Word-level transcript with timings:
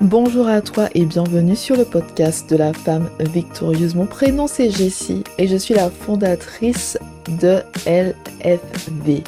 Bonjour 0.00 0.48
à 0.48 0.62
toi 0.62 0.88
et 0.94 1.04
bienvenue 1.04 1.54
sur 1.54 1.76
le 1.76 1.84
podcast 1.84 2.48
de 2.48 2.56
la 2.56 2.72
femme 2.72 3.10
victorieuse. 3.20 3.94
Mon 3.94 4.06
prénom 4.06 4.46
c'est 4.46 4.70
Jessie 4.70 5.24
et 5.36 5.46
je 5.46 5.58
suis 5.58 5.74
la 5.74 5.90
fondatrice 5.90 6.98
de 7.38 7.58
LFV. 7.86 9.22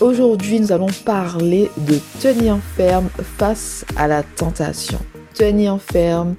Aujourd'hui, 0.00 0.60
nous 0.60 0.70
allons 0.70 0.86
parler 1.04 1.68
de 1.78 1.98
tenir 2.20 2.58
ferme 2.76 3.08
face 3.18 3.84
à 3.96 4.06
la 4.06 4.22
tentation. 4.22 5.00
Tenir 5.34 5.80
ferme 5.80 6.36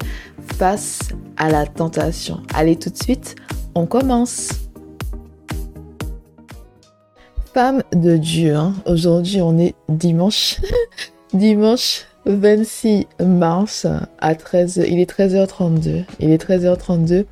face 0.57 0.99
à 1.35 1.49
la 1.49 1.65
tentation. 1.65 2.41
Allez 2.53 2.77
tout 2.77 2.89
de 2.89 2.97
suite, 2.97 3.35
on 3.75 3.85
commence. 3.85 4.51
Femme 7.53 7.83
de 7.93 8.15
Dieu, 8.15 8.55
hein. 8.55 8.73
aujourd'hui 8.85 9.41
on 9.41 9.57
est 9.57 9.75
dimanche. 9.89 10.61
dimanche 11.33 12.05
26 12.25 13.07
mars 13.23 13.87
à 14.19 14.35
13 14.35 14.85
il 14.87 14.99
est 14.99 15.09
13h32. 15.09 16.05
Il 16.19 16.31
est 16.31 16.43
13h32. 16.43 17.25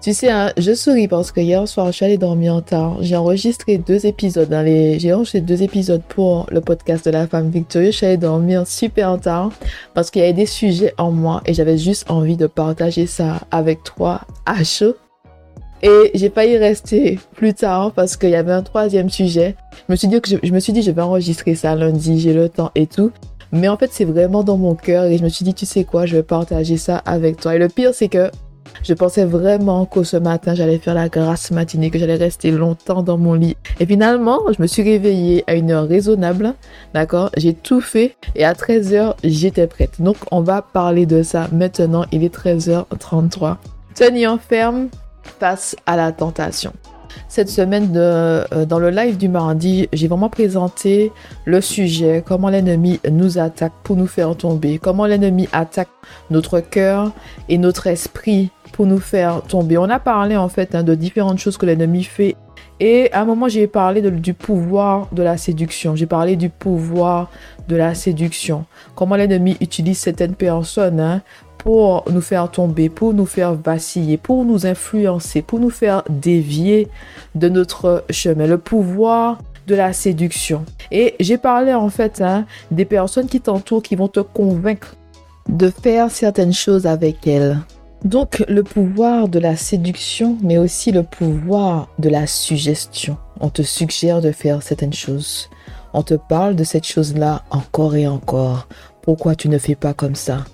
Tu 0.00 0.14
sais, 0.14 0.30
hein, 0.30 0.52
je 0.56 0.74
souris 0.74 1.08
parce 1.08 1.32
que 1.32 1.40
hier 1.40 1.66
soir, 1.66 1.88
je 1.88 1.92
suis 1.92 2.04
allée 2.04 2.18
dormir 2.18 2.54
en 2.54 2.60
tard. 2.60 2.98
J'ai 3.00 3.16
enregistré 3.16 3.78
deux 3.78 4.06
épisodes 4.06 4.48
les, 4.48 5.00
j'ai 5.00 5.12
enregistré 5.12 5.40
deux 5.40 5.64
épisodes 5.64 6.02
pour 6.08 6.46
le 6.50 6.60
podcast 6.60 7.04
de 7.04 7.10
la 7.10 7.26
femme 7.26 7.50
victorieuse. 7.50 7.92
Je 7.92 7.96
suis 7.96 8.06
allée 8.06 8.16
dormir 8.16 8.64
super 8.66 9.18
tard 9.18 9.50
parce 9.94 10.12
qu'il 10.12 10.20
y 10.20 10.24
avait 10.24 10.34
des 10.34 10.46
sujets 10.46 10.94
en 10.98 11.10
moi 11.10 11.42
et 11.46 11.54
j'avais 11.54 11.78
juste 11.78 12.08
envie 12.10 12.36
de 12.36 12.46
partager 12.46 13.06
ça 13.06 13.40
avec 13.50 13.82
toi 13.82 14.20
à 14.46 14.62
chaud. 14.62 14.94
Et 15.82 16.12
j'ai 16.14 16.30
failli 16.30 16.56
rester 16.58 17.18
plus 17.34 17.54
tard 17.54 17.90
parce 17.92 18.16
qu'il 18.16 18.30
y 18.30 18.36
avait 18.36 18.52
un 18.52 18.62
troisième 18.62 19.10
sujet. 19.10 19.56
Je 19.88 19.92
me 19.92 19.96
suis 19.96 20.06
dit 20.06 20.20
que 20.20 20.30
je 20.42 20.52
me 20.52 20.60
suis 20.60 20.72
dit 20.72 20.82
je 20.82 20.92
vais 20.92 21.02
enregistrer 21.02 21.56
ça 21.56 21.74
lundi, 21.74 22.20
j'ai 22.20 22.34
le 22.34 22.48
temps 22.48 22.70
et 22.76 22.86
tout. 22.86 23.10
Mais 23.52 23.68
en 23.68 23.76
fait, 23.76 23.90
c'est 23.92 24.04
vraiment 24.04 24.44
dans 24.44 24.56
mon 24.56 24.74
cœur 24.74 25.04
et 25.04 25.18
je 25.18 25.24
me 25.24 25.28
suis 25.28 25.44
dit, 25.44 25.54
tu 25.54 25.66
sais 25.66 25.84
quoi, 25.84 26.06
je 26.06 26.16
vais 26.16 26.22
partager 26.22 26.76
ça 26.76 26.98
avec 26.98 27.40
toi. 27.40 27.54
Et 27.54 27.58
le 27.58 27.68
pire, 27.68 27.94
c'est 27.94 28.08
que 28.08 28.30
je 28.82 28.94
pensais 28.94 29.24
vraiment 29.24 29.86
qu'au 29.86 30.04
ce 30.04 30.16
matin, 30.16 30.54
j'allais 30.54 30.78
faire 30.78 30.94
la 30.94 31.08
grâce 31.08 31.50
matinée, 31.50 31.90
que 31.90 31.98
j'allais 31.98 32.16
rester 32.16 32.50
longtemps 32.50 33.02
dans 33.02 33.18
mon 33.18 33.34
lit. 33.34 33.56
Et 33.80 33.86
finalement, 33.86 34.40
je 34.56 34.62
me 34.62 34.66
suis 34.66 34.82
réveillée 34.82 35.44
à 35.46 35.54
une 35.54 35.70
heure 35.70 35.88
raisonnable, 35.88 36.54
d'accord? 36.94 37.30
J'ai 37.36 37.54
tout 37.54 37.80
fait 37.80 38.16
et 38.34 38.44
à 38.44 38.52
13h, 38.52 39.14
j'étais 39.24 39.66
prête. 39.66 40.00
Donc, 40.00 40.16
on 40.30 40.42
va 40.42 40.62
parler 40.62 41.06
de 41.06 41.22
ça 41.22 41.48
maintenant. 41.52 42.04
Il 42.12 42.24
est 42.24 42.34
13h33. 42.34 43.56
Tenir 43.94 44.38
ferme 44.40 44.88
face 45.40 45.74
à 45.86 45.96
la 45.96 46.12
tentation. 46.12 46.72
Cette 47.28 47.50
semaine, 47.50 47.92
euh, 47.94 48.64
dans 48.64 48.78
le 48.78 48.88
live 48.88 49.18
du 49.18 49.28
mardi, 49.28 49.86
j'ai 49.92 50.08
vraiment 50.08 50.30
présenté 50.30 51.12
le 51.44 51.60
sujet, 51.60 52.22
comment 52.26 52.48
l'ennemi 52.48 53.00
nous 53.10 53.38
attaque 53.38 53.74
pour 53.84 53.96
nous 53.96 54.06
faire 54.06 54.34
tomber, 54.34 54.78
comment 54.78 55.04
l'ennemi 55.04 55.46
attaque 55.52 55.90
notre 56.30 56.60
cœur 56.60 57.12
et 57.50 57.58
notre 57.58 57.86
esprit 57.86 58.50
pour 58.72 58.86
nous 58.86 58.98
faire 58.98 59.42
tomber. 59.42 59.76
On 59.76 59.90
a 59.90 59.98
parlé 59.98 60.38
en 60.38 60.48
fait 60.48 60.74
hein, 60.74 60.82
de 60.82 60.94
différentes 60.94 61.38
choses 61.38 61.58
que 61.58 61.66
l'ennemi 61.66 62.02
fait. 62.02 62.34
Et 62.80 63.12
à 63.12 63.22
un 63.22 63.24
moment, 63.24 63.48
j'ai 63.48 63.66
parlé 63.66 64.00
du 64.00 64.34
pouvoir 64.34 65.08
de 65.12 65.22
la 65.22 65.36
séduction. 65.36 65.96
J'ai 65.96 66.06
parlé 66.06 66.36
du 66.36 66.48
pouvoir 66.48 67.28
de 67.66 67.76
la 67.76 67.94
séduction. 67.94 68.66
Comment 68.94 69.16
l'ennemi 69.16 69.56
utilise 69.60 69.98
certaines 69.98 70.34
personnes 70.34 71.00
hein, 71.00 71.22
pour 71.58 72.04
nous 72.10 72.20
faire 72.20 72.50
tomber, 72.50 72.88
pour 72.88 73.12
nous 73.12 73.26
faire 73.26 73.54
vaciller, 73.54 74.16
pour 74.16 74.44
nous 74.44 74.66
influencer, 74.66 75.42
pour 75.42 75.58
nous 75.58 75.70
faire 75.70 76.02
dévier 76.08 76.88
de 77.34 77.48
notre 77.48 78.04
chemin. 78.10 78.46
Le 78.46 78.58
pouvoir 78.58 79.38
de 79.66 79.74
la 79.74 79.92
séduction. 79.92 80.64
Et 80.90 81.14
j'ai 81.20 81.36
parlé 81.36 81.74
en 81.74 81.90
fait 81.90 82.20
hein, 82.20 82.46
des 82.70 82.84
personnes 82.84 83.26
qui 83.26 83.40
t'entourent, 83.40 83.82
qui 83.82 83.96
vont 83.96 84.08
te 84.08 84.20
convaincre 84.20 84.96
de 85.48 85.70
faire 85.70 86.10
certaines 86.10 86.52
choses 86.52 86.86
avec 86.86 87.26
elles. 87.26 87.58
Donc 88.04 88.44
le 88.48 88.62
pouvoir 88.62 89.28
de 89.28 89.38
la 89.38 89.56
séduction, 89.56 90.36
mais 90.42 90.56
aussi 90.56 90.92
le 90.92 91.02
pouvoir 91.02 91.88
de 91.98 92.08
la 92.08 92.26
suggestion. 92.26 93.16
On 93.40 93.50
te 93.50 93.62
suggère 93.62 94.20
de 94.20 94.30
faire 94.30 94.62
certaines 94.62 94.92
choses. 94.92 95.50
On 95.92 96.02
te 96.02 96.14
parle 96.14 96.54
de 96.54 96.64
cette 96.64 96.86
chose-là 96.86 97.42
encore 97.50 97.96
et 97.96 98.06
encore. 98.06 98.68
Pourquoi 99.02 99.34
tu 99.34 99.48
ne 99.48 99.58
fais 99.58 99.74
pas 99.74 99.94
comme 99.94 100.14
ça? 100.14 100.44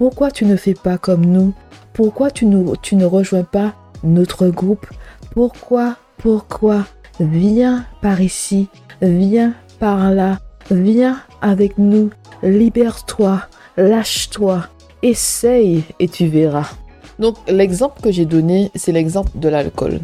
Pourquoi 0.00 0.30
tu 0.30 0.46
ne 0.46 0.56
fais 0.56 0.72
pas 0.72 0.96
comme 0.96 1.26
nous? 1.26 1.52
Pourquoi 1.92 2.30
tu, 2.30 2.46
ne 2.46 3.04
rejoins 3.04 3.44
pas 3.44 3.74
notre 4.02 4.48
groupe? 4.48 4.86
Pourquoi 5.32 5.98
Pourquoi? 6.16 6.86
Viens 7.20 7.84
par 8.00 8.22
ici, 8.22 8.68
viens 9.02 9.52
par 9.78 10.10
là, 10.10 10.38
viens 10.70 11.20
avec 11.42 11.76
nous, 11.76 12.08
libère-toi, 12.42 13.42
lâche-toi, 13.76 14.68
essaye 15.02 15.84
et 15.98 16.08
tu 16.08 16.28
verras. 16.28 16.70
Donc 17.18 17.36
l'exemple 17.46 18.00
que 18.00 18.10
j'ai 18.10 18.24
donné, 18.24 18.70
c'est 18.74 18.92
l'exemple 18.92 19.32
de 19.34 19.50
l'alcool. 19.50 20.00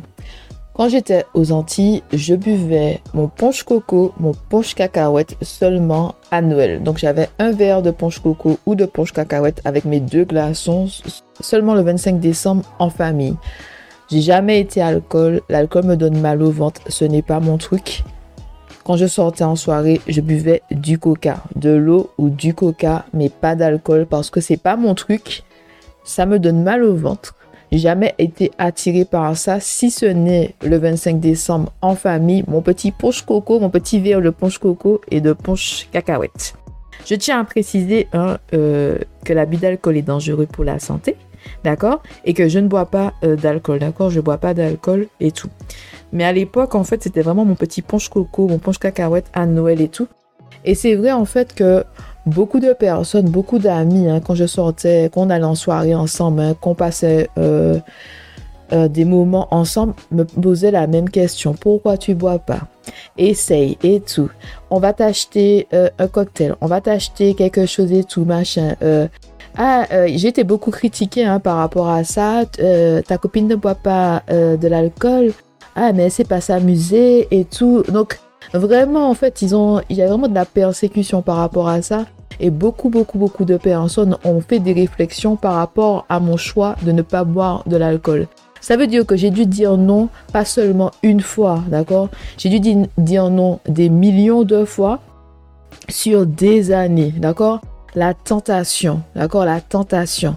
Quand 0.76 0.90
j'étais 0.90 1.24
aux 1.32 1.52
Antilles, 1.52 2.02
je 2.12 2.34
buvais 2.34 3.00
mon 3.14 3.28
punch 3.28 3.62
coco, 3.62 4.12
mon 4.20 4.32
punch 4.50 4.74
cacahuète 4.74 5.34
seulement 5.40 6.16
à 6.30 6.42
Noël. 6.42 6.82
Donc 6.82 6.98
j'avais 6.98 7.30
un 7.38 7.52
verre 7.52 7.80
de 7.80 7.90
punch 7.90 8.18
coco 8.18 8.58
ou 8.66 8.74
de 8.74 8.84
punch 8.84 9.12
cacahuète 9.12 9.62
avec 9.64 9.86
mes 9.86 10.00
deux 10.00 10.24
glaçons 10.24 10.86
seulement 11.40 11.74
le 11.74 11.80
25 11.80 12.20
décembre 12.20 12.62
en 12.78 12.90
famille. 12.90 13.36
J'ai 14.10 14.20
jamais 14.20 14.60
été 14.60 14.82
alcool, 14.82 15.40
l'alcool 15.48 15.86
me 15.86 15.96
donne 15.96 16.20
mal 16.20 16.42
au 16.42 16.50
ventre, 16.50 16.82
ce 16.88 17.06
n'est 17.06 17.22
pas 17.22 17.40
mon 17.40 17.56
truc. 17.56 18.04
Quand 18.84 18.98
je 18.98 19.06
sortais 19.06 19.44
en 19.44 19.56
soirée, 19.56 20.02
je 20.06 20.20
buvais 20.20 20.60
du 20.70 20.98
coca, 20.98 21.42
de 21.54 21.70
l'eau 21.70 22.10
ou 22.18 22.28
du 22.28 22.52
coca, 22.52 23.06
mais 23.14 23.30
pas 23.30 23.54
d'alcool 23.54 24.04
parce 24.04 24.28
que 24.28 24.42
c'est 24.42 24.58
pas 24.58 24.76
mon 24.76 24.94
truc. 24.94 25.42
Ça 26.04 26.26
me 26.26 26.38
donne 26.38 26.62
mal 26.62 26.84
au 26.84 26.94
ventre 26.94 27.34
jamais 27.72 28.14
été 28.18 28.50
attiré 28.58 29.04
par 29.04 29.36
ça, 29.36 29.60
si 29.60 29.90
ce 29.90 30.06
n'est 30.06 30.54
le 30.62 30.78
25 30.78 31.20
décembre 31.20 31.72
en 31.82 31.94
famille, 31.94 32.44
mon 32.46 32.62
petit 32.62 32.92
punch 32.92 33.22
coco, 33.22 33.60
mon 33.60 33.70
petit 33.70 34.00
verre 34.00 34.22
de 34.22 34.30
punch 34.30 34.58
coco 34.58 35.00
et 35.10 35.20
de 35.20 35.32
punch 35.32 35.88
cacahuète. 35.92 36.54
Je 37.04 37.14
tiens 37.14 37.40
à 37.40 37.44
préciser 37.44 38.08
hein, 38.12 38.38
euh, 38.54 38.98
que 39.24 39.32
l'abus 39.32 39.58
d'alcool 39.58 39.96
est 39.96 40.02
dangereux 40.02 40.46
pour 40.46 40.64
la 40.64 40.78
santé, 40.78 41.16
d'accord 41.64 42.02
Et 42.24 42.34
que 42.34 42.48
je 42.48 42.58
ne 42.58 42.68
bois 42.68 42.86
pas 42.86 43.12
euh, 43.24 43.36
d'alcool, 43.36 43.78
d'accord 43.78 44.10
Je 44.10 44.16
ne 44.16 44.22
bois 44.22 44.38
pas 44.38 44.54
d'alcool 44.54 45.08
et 45.20 45.30
tout. 45.30 45.50
Mais 46.12 46.24
à 46.24 46.32
l'époque, 46.32 46.74
en 46.74 46.84
fait, 46.84 47.02
c'était 47.02 47.22
vraiment 47.22 47.44
mon 47.44 47.54
petit 47.54 47.82
punch 47.82 48.08
coco, 48.08 48.48
mon 48.48 48.58
punch 48.58 48.78
cacahuète 48.78 49.26
à 49.34 49.46
Noël 49.46 49.80
et 49.80 49.88
tout. 49.88 50.08
Et 50.64 50.74
c'est 50.74 50.94
vrai, 50.94 51.12
en 51.12 51.24
fait, 51.24 51.54
que 51.54 51.84
beaucoup 52.26 52.60
de 52.60 52.72
personnes, 52.72 53.28
beaucoup 53.28 53.58
d'amis, 53.58 54.08
hein, 54.08 54.20
quand 54.20 54.34
je 54.34 54.46
sortais, 54.46 55.10
qu'on 55.12 55.30
allait 55.30 55.44
en 55.44 55.54
soirée 55.54 55.94
ensemble, 55.94 56.40
hein, 56.40 56.54
qu'on 56.60 56.74
passait 56.74 57.28
euh, 57.38 57.78
euh, 58.72 58.88
des 58.88 59.04
moments 59.04 59.48
ensemble, 59.52 59.94
me 60.10 60.24
posaient 60.24 60.72
la 60.72 60.86
même 60.86 61.08
question. 61.08 61.54
Pourquoi 61.54 61.96
tu 61.96 62.14
bois 62.14 62.38
pas? 62.38 62.60
Essaye 63.16 63.78
et 63.82 64.00
tout. 64.00 64.28
On 64.70 64.80
va 64.80 64.92
t'acheter 64.92 65.68
euh, 65.72 65.88
un 65.98 66.08
cocktail, 66.08 66.56
on 66.60 66.66
va 66.66 66.80
t'acheter 66.80 67.34
quelque 67.34 67.66
chose 67.66 67.92
et 67.92 68.04
tout, 68.04 68.24
machin. 68.24 68.74
ah, 69.56 69.86
j'ai 70.06 70.28
été 70.28 70.44
beaucoup 70.44 70.70
critiquée 70.70 71.24
hein, 71.24 71.40
par 71.40 71.56
rapport 71.56 71.88
à 71.88 72.04
ça. 72.04 72.44
ta 73.06 73.18
copine 73.18 73.48
ne 73.48 73.54
boit 73.54 73.74
pas 73.76 74.22
de 74.28 74.68
l'alcool. 74.68 75.32
Ah, 75.78 75.92
mais 75.92 76.10
c'est 76.10 76.26
pas 76.26 76.40
s'amuser 76.40 77.28
et 77.30 77.44
tout. 77.44 77.82
Donc, 77.88 78.18
Vraiment, 78.52 79.10
en 79.10 79.14
fait, 79.14 79.42
il 79.42 79.96
y 79.96 80.02
a 80.02 80.06
vraiment 80.06 80.28
de 80.28 80.34
la 80.34 80.44
persécution 80.44 81.22
par 81.22 81.36
rapport 81.36 81.68
à 81.68 81.82
ça. 81.82 82.06
Et 82.40 82.50
beaucoup, 82.50 82.88
beaucoup, 82.88 83.18
beaucoup 83.18 83.44
de 83.44 83.56
personnes 83.56 84.16
ont 84.24 84.40
fait 84.40 84.58
des 84.58 84.72
réflexions 84.72 85.36
par 85.36 85.54
rapport 85.54 86.04
à 86.08 86.20
mon 86.20 86.36
choix 86.36 86.76
de 86.82 86.92
ne 86.92 87.02
pas 87.02 87.24
boire 87.24 87.62
de 87.66 87.76
l'alcool. 87.76 88.26
Ça 88.60 88.76
veut 88.76 88.86
dire 88.86 89.06
que 89.06 89.16
j'ai 89.16 89.30
dû 89.30 89.46
dire 89.46 89.76
non, 89.76 90.08
pas 90.32 90.44
seulement 90.44 90.90
une 91.02 91.20
fois, 91.20 91.62
d'accord? 91.68 92.08
J'ai 92.36 92.58
dû 92.58 92.88
dire 92.98 93.30
non 93.30 93.60
des 93.68 93.88
millions 93.88 94.42
de 94.42 94.64
fois 94.64 95.00
sur 95.88 96.26
des 96.26 96.72
années, 96.72 97.14
d'accord? 97.16 97.60
La 97.94 98.12
tentation, 98.12 99.02
d'accord? 99.14 99.44
La 99.44 99.60
tentation. 99.60 100.36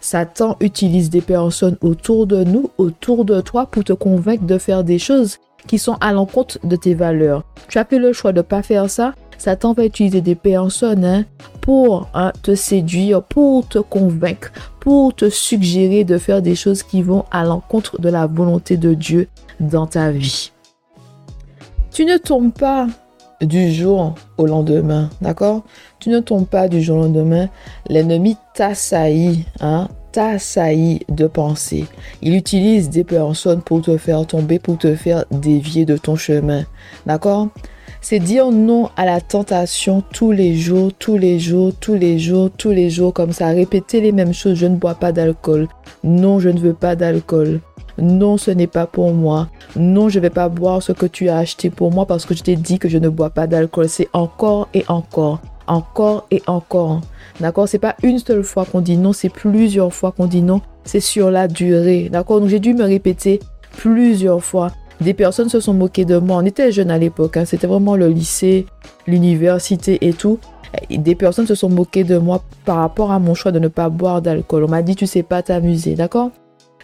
Satan 0.00 0.56
utilise 0.60 1.08
des 1.08 1.22
personnes 1.22 1.76
autour 1.80 2.26
de 2.26 2.44
nous, 2.44 2.70
autour 2.78 3.24
de 3.24 3.40
toi, 3.40 3.66
pour 3.66 3.84
te 3.84 3.94
convaincre 3.94 4.44
de 4.44 4.58
faire 4.58 4.84
des 4.84 4.98
choses 4.98 5.38
qui 5.66 5.78
sont 5.78 5.96
à 6.00 6.12
l'encontre 6.12 6.58
de 6.62 6.76
tes 6.76 6.94
valeurs. 6.94 7.42
Tu 7.68 7.78
as 7.78 7.86
fait 7.86 7.98
le 7.98 8.12
choix 8.12 8.32
de 8.32 8.38
ne 8.38 8.42
pas 8.42 8.62
faire 8.62 8.90
ça? 8.90 9.14
Satan 9.38 9.72
va 9.72 9.84
utiliser 9.84 10.20
des 10.20 10.34
personnes 10.34 11.04
hein, 11.04 11.24
pour 11.60 12.08
hein, 12.14 12.32
te 12.42 12.54
séduire, 12.54 13.22
pour 13.22 13.66
te 13.66 13.78
convaincre, 13.78 14.52
pour 14.80 15.14
te 15.14 15.30
suggérer 15.30 16.04
de 16.04 16.18
faire 16.18 16.42
des 16.42 16.54
choses 16.54 16.82
qui 16.82 17.02
vont 17.02 17.24
à 17.30 17.44
l'encontre 17.44 18.00
de 18.00 18.08
la 18.08 18.26
volonté 18.26 18.76
de 18.76 18.94
Dieu 18.94 19.28
dans 19.60 19.86
ta 19.86 20.10
vie. 20.10 20.52
Tu 21.90 22.04
ne 22.04 22.16
tombes 22.16 22.52
pas 22.52 22.88
du 23.40 23.72
jour 23.72 24.14
au 24.38 24.46
lendemain, 24.46 25.10
d'accord? 25.20 25.62
Tu 26.00 26.08
ne 26.08 26.20
tombes 26.20 26.46
pas 26.46 26.68
du 26.68 26.82
jour 26.82 26.98
au 26.98 27.02
lendemain. 27.02 27.48
L'ennemi 27.88 28.36
t'assaillit, 28.54 29.44
hein 29.60 29.88
t'assaillit 30.14 31.00
de 31.08 31.26
pensée. 31.26 31.86
Il 32.22 32.36
utilise 32.36 32.88
des 32.88 33.02
personnes 33.02 33.62
pour 33.62 33.82
te 33.82 33.96
faire 33.96 34.24
tomber, 34.26 34.60
pour 34.60 34.78
te 34.78 34.94
faire 34.94 35.24
dévier 35.32 35.84
de 35.84 35.96
ton 35.96 36.14
chemin. 36.14 36.64
D'accord? 37.04 37.48
C'est 38.00 38.18
dire 38.18 38.50
non 38.50 38.90
à 38.96 39.06
la 39.06 39.20
tentation 39.20 40.02
tous 40.12 40.32
les 40.32 40.56
jours, 40.56 40.92
tous 40.98 41.16
les 41.16 41.38
jours, 41.38 41.72
tous 41.78 41.94
les 41.94 42.18
jours, 42.18 42.50
tous 42.50 42.70
les 42.70 42.90
jours, 42.90 43.12
comme 43.12 43.32
ça, 43.32 43.48
répéter 43.48 44.00
les 44.00 44.12
mêmes 44.12 44.34
choses. 44.34 44.58
Je 44.58 44.66
ne 44.66 44.76
bois 44.76 44.94
pas 44.94 45.12
d'alcool. 45.12 45.68
Non, 46.02 46.38
je 46.38 46.50
ne 46.50 46.58
veux 46.58 46.74
pas 46.74 46.96
d'alcool. 46.96 47.60
Non, 47.98 48.36
ce 48.36 48.50
n'est 48.50 48.66
pas 48.66 48.86
pour 48.86 49.12
moi. 49.12 49.48
Non, 49.76 50.08
je 50.08 50.18
ne 50.18 50.22
vais 50.22 50.30
pas 50.30 50.48
boire 50.48 50.82
ce 50.82 50.92
que 50.92 51.06
tu 51.06 51.28
as 51.28 51.38
acheté 51.38 51.70
pour 51.70 51.92
moi 51.92 52.06
parce 52.06 52.26
que 52.26 52.34
je 52.34 52.42
t'ai 52.42 52.56
dit 52.56 52.78
que 52.78 52.88
je 52.88 52.98
ne 52.98 53.08
bois 53.08 53.30
pas 53.30 53.46
d'alcool. 53.46 53.88
C'est 53.88 54.08
encore 54.12 54.68
et 54.74 54.84
encore, 54.88 55.40
encore 55.66 56.26
et 56.30 56.42
encore. 56.46 57.00
D'accord? 57.40 57.68
C'est 57.68 57.78
pas 57.78 57.96
une 58.02 58.18
seule 58.18 58.44
fois 58.44 58.64
qu'on 58.64 58.80
dit 58.80 58.96
non, 58.96 59.12
c'est 59.12 59.28
plusieurs 59.28 59.94
fois 59.94 60.12
qu'on 60.12 60.26
dit 60.26 60.42
non. 60.42 60.60
C'est 60.84 61.00
sur 61.00 61.30
la 61.30 61.48
durée. 61.48 62.08
D'accord? 62.10 62.40
Donc 62.40 62.48
j'ai 62.48 62.60
dû 62.60 62.74
me 62.74 62.84
répéter 62.84 63.40
plusieurs 63.76 64.42
fois. 64.42 64.72
Des 65.00 65.14
personnes 65.14 65.48
se 65.48 65.60
sont 65.60 65.74
moquées 65.74 66.04
de 66.04 66.18
moi. 66.18 66.38
On 66.38 66.46
était 66.46 66.72
jeunes 66.72 66.90
à 66.90 66.98
l'époque. 66.98 67.36
Hein. 67.36 67.44
C'était 67.44 67.66
vraiment 67.66 67.96
le 67.96 68.08
lycée, 68.08 68.66
l'université 69.06 69.98
et 70.06 70.12
tout. 70.12 70.38
des 70.90 71.14
personnes 71.14 71.46
se 71.46 71.54
sont 71.54 71.70
moquées 71.70 72.04
de 72.04 72.18
moi 72.18 72.42
par 72.64 72.78
rapport 72.78 73.12
à 73.12 73.18
mon 73.18 73.34
choix 73.34 73.52
de 73.52 73.58
ne 73.58 73.68
pas 73.68 73.88
boire 73.88 74.22
d'alcool. 74.22 74.64
On 74.64 74.68
m'a 74.68 74.82
dit 74.82 74.96
tu 74.96 75.06
sais 75.06 75.22
pas 75.22 75.42
t'amuser, 75.42 75.94
d'accord? 75.94 76.30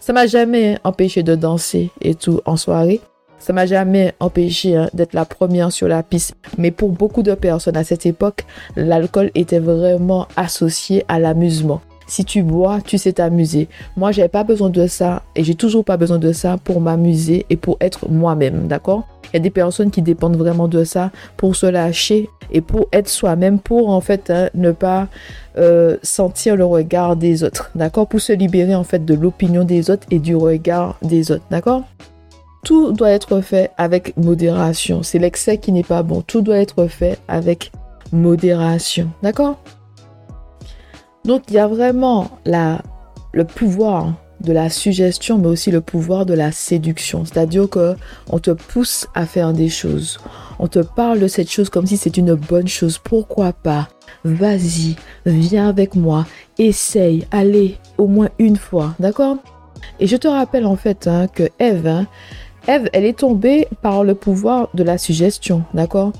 Ça 0.00 0.12
m'a 0.12 0.26
jamais 0.26 0.78
empêché 0.82 1.22
de 1.22 1.34
danser 1.34 1.90
et 2.00 2.14
tout 2.14 2.40
en 2.46 2.56
soirée. 2.56 3.00
Ça 3.38 3.52
m'a 3.54 3.66
jamais 3.66 4.14
empêché 4.20 4.76
hein, 4.76 4.90
d'être 4.92 5.14
la 5.14 5.24
première 5.24 5.72
sur 5.72 5.88
la 5.88 6.02
piste. 6.02 6.34
Mais 6.58 6.70
pour 6.70 6.90
beaucoup 6.90 7.22
de 7.22 7.34
personnes 7.34 7.76
à 7.76 7.84
cette 7.84 8.06
époque, 8.06 8.44
l'alcool 8.76 9.30
était 9.34 9.58
vraiment 9.58 10.28
associé 10.36 11.04
à 11.08 11.18
l'amusement. 11.18 11.80
Si 12.10 12.24
tu 12.24 12.42
bois, 12.42 12.80
tu 12.84 12.98
sais 12.98 13.12
t'amuser. 13.12 13.68
Moi, 13.96 14.10
j'avais 14.10 14.28
pas 14.28 14.42
besoin 14.42 14.68
de 14.68 14.88
ça 14.88 15.22
et 15.36 15.44
j'ai 15.44 15.54
toujours 15.54 15.84
pas 15.84 15.96
besoin 15.96 16.18
de 16.18 16.32
ça 16.32 16.56
pour 16.58 16.80
m'amuser 16.80 17.46
et 17.50 17.56
pour 17.56 17.76
être 17.80 18.10
moi-même, 18.10 18.66
d'accord? 18.66 19.06
Il 19.26 19.34
y 19.34 19.36
a 19.36 19.40
des 19.40 19.50
personnes 19.50 19.92
qui 19.92 20.02
dépendent 20.02 20.36
vraiment 20.36 20.66
de 20.66 20.82
ça 20.82 21.12
pour 21.36 21.54
se 21.54 21.66
lâcher 21.66 22.28
et 22.50 22.62
pour 22.62 22.88
être 22.92 23.08
soi-même, 23.08 23.60
pour 23.60 23.90
en 23.90 24.00
fait 24.00 24.28
hein, 24.28 24.50
ne 24.54 24.72
pas 24.72 25.06
euh, 25.56 25.98
sentir 26.02 26.56
le 26.56 26.64
regard 26.64 27.14
des 27.14 27.44
autres, 27.44 27.70
d'accord? 27.76 28.08
Pour 28.08 28.20
se 28.20 28.32
libérer 28.32 28.74
en 28.74 28.82
fait 28.82 29.04
de 29.04 29.14
l'opinion 29.14 29.62
des 29.62 29.88
autres 29.88 30.08
et 30.10 30.18
du 30.18 30.34
regard 30.34 30.98
des 31.02 31.30
autres, 31.30 31.44
d'accord? 31.48 31.84
Tout 32.64 32.90
doit 32.90 33.10
être 33.10 33.40
fait 33.40 33.70
avec 33.78 34.16
modération. 34.16 35.04
C'est 35.04 35.20
l'excès 35.20 35.58
qui 35.58 35.70
n'est 35.70 35.84
pas 35.84 36.02
bon. 36.02 36.22
Tout 36.22 36.42
doit 36.42 36.58
être 36.58 36.88
fait 36.88 37.20
avec 37.28 37.70
modération. 38.12 39.08
D'accord? 39.22 39.58
Donc 41.24 41.42
il 41.48 41.54
y 41.54 41.58
a 41.58 41.66
vraiment 41.66 42.30
la, 42.44 42.82
le 43.32 43.44
pouvoir 43.44 44.14
de 44.40 44.52
la 44.52 44.70
suggestion, 44.70 45.38
mais 45.38 45.48
aussi 45.48 45.70
le 45.70 45.80
pouvoir 45.80 46.26
de 46.26 46.34
la 46.34 46.50
séduction. 46.50 47.24
C'est-à-dire 47.24 47.68
que 47.68 47.94
on 48.30 48.38
te 48.38 48.50
pousse 48.50 49.06
à 49.14 49.26
faire 49.26 49.52
des 49.52 49.68
choses. 49.68 50.18
On 50.58 50.66
te 50.66 50.78
parle 50.78 51.20
de 51.20 51.28
cette 51.28 51.50
chose 51.50 51.70
comme 51.70 51.86
si 51.86 51.96
c'est 51.96 52.16
une 52.16 52.34
bonne 52.34 52.68
chose. 52.68 52.98
Pourquoi 52.98 53.52
pas? 53.52 53.88
Vas-y, 54.24 54.96
viens 55.26 55.68
avec 55.68 55.94
moi, 55.94 56.26
essaye, 56.58 57.26
allez, 57.30 57.78
au 57.96 58.06
moins 58.06 58.28
une 58.38 58.56
fois, 58.56 58.94
d'accord? 58.98 59.36
Et 59.98 60.06
je 60.06 60.16
te 60.16 60.28
rappelle 60.28 60.66
en 60.66 60.76
fait 60.76 61.06
hein, 61.06 61.26
que 61.26 61.48
Eve, 61.58 61.86
hein, 61.86 62.06
Ève, 62.66 62.88
elle 62.92 63.04
est 63.04 63.18
tombée 63.18 63.68
par 63.80 64.04
le 64.04 64.14
pouvoir 64.14 64.68
de 64.74 64.82
la 64.82 64.98
suggestion, 64.98 65.64
d'accord? 65.72 66.12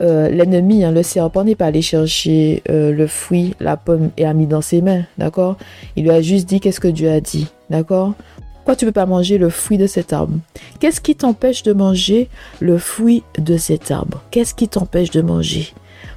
Euh, 0.00 0.28
L'ennemi, 0.28 0.84
hein, 0.84 0.92
le 0.92 1.02
serpent, 1.02 1.44
n'est 1.44 1.54
pas 1.54 1.66
allé 1.66 1.82
chercher 1.82 2.62
euh, 2.70 2.92
le 2.92 3.06
fruit, 3.06 3.54
la 3.60 3.76
pomme 3.76 4.10
et 4.16 4.24
a 4.24 4.32
mis 4.32 4.46
dans 4.46 4.60
ses 4.60 4.80
mains, 4.80 5.04
d'accord? 5.18 5.56
Il 5.96 6.04
lui 6.04 6.10
a 6.10 6.22
juste 6.22 6.48
dit 6.48 6.60
qu'est-ce 6.60 6.80
que 6.80 6.88
Dieu 6.88 7.10
a 7.10 7.20
dit, 7.20 7.48
d'accord? 7.68 8.14
Pourquoi 8.54 8.76
tu 8.76 8.84
ne 8.84 8.90
peux 8.90 8.94
pas 8.94 9.06
manger 9.06 9.38
le 9.38 9.50
fruit 9.50 9.78
de 9.78 9.86
cet 9.86 10.12
arbre? 10.12 10.34
Qu'est-ce 10.80 11.00
qui 11.00 11.16
t'empêche 11.16 11.62
de 11.62 11.72
manger 11.72 12.28
le 12.60 12.78
fruit 12.78 13.22
de 13.38 13.56
cet 13.56 13.90
arbre? 13.90 14.22
Qu'est-ce 14.30 14.54
qui 14.54 14.68
t'empêche 14.68 15.10
de 15.10 15.22
manger? 15.22 15.72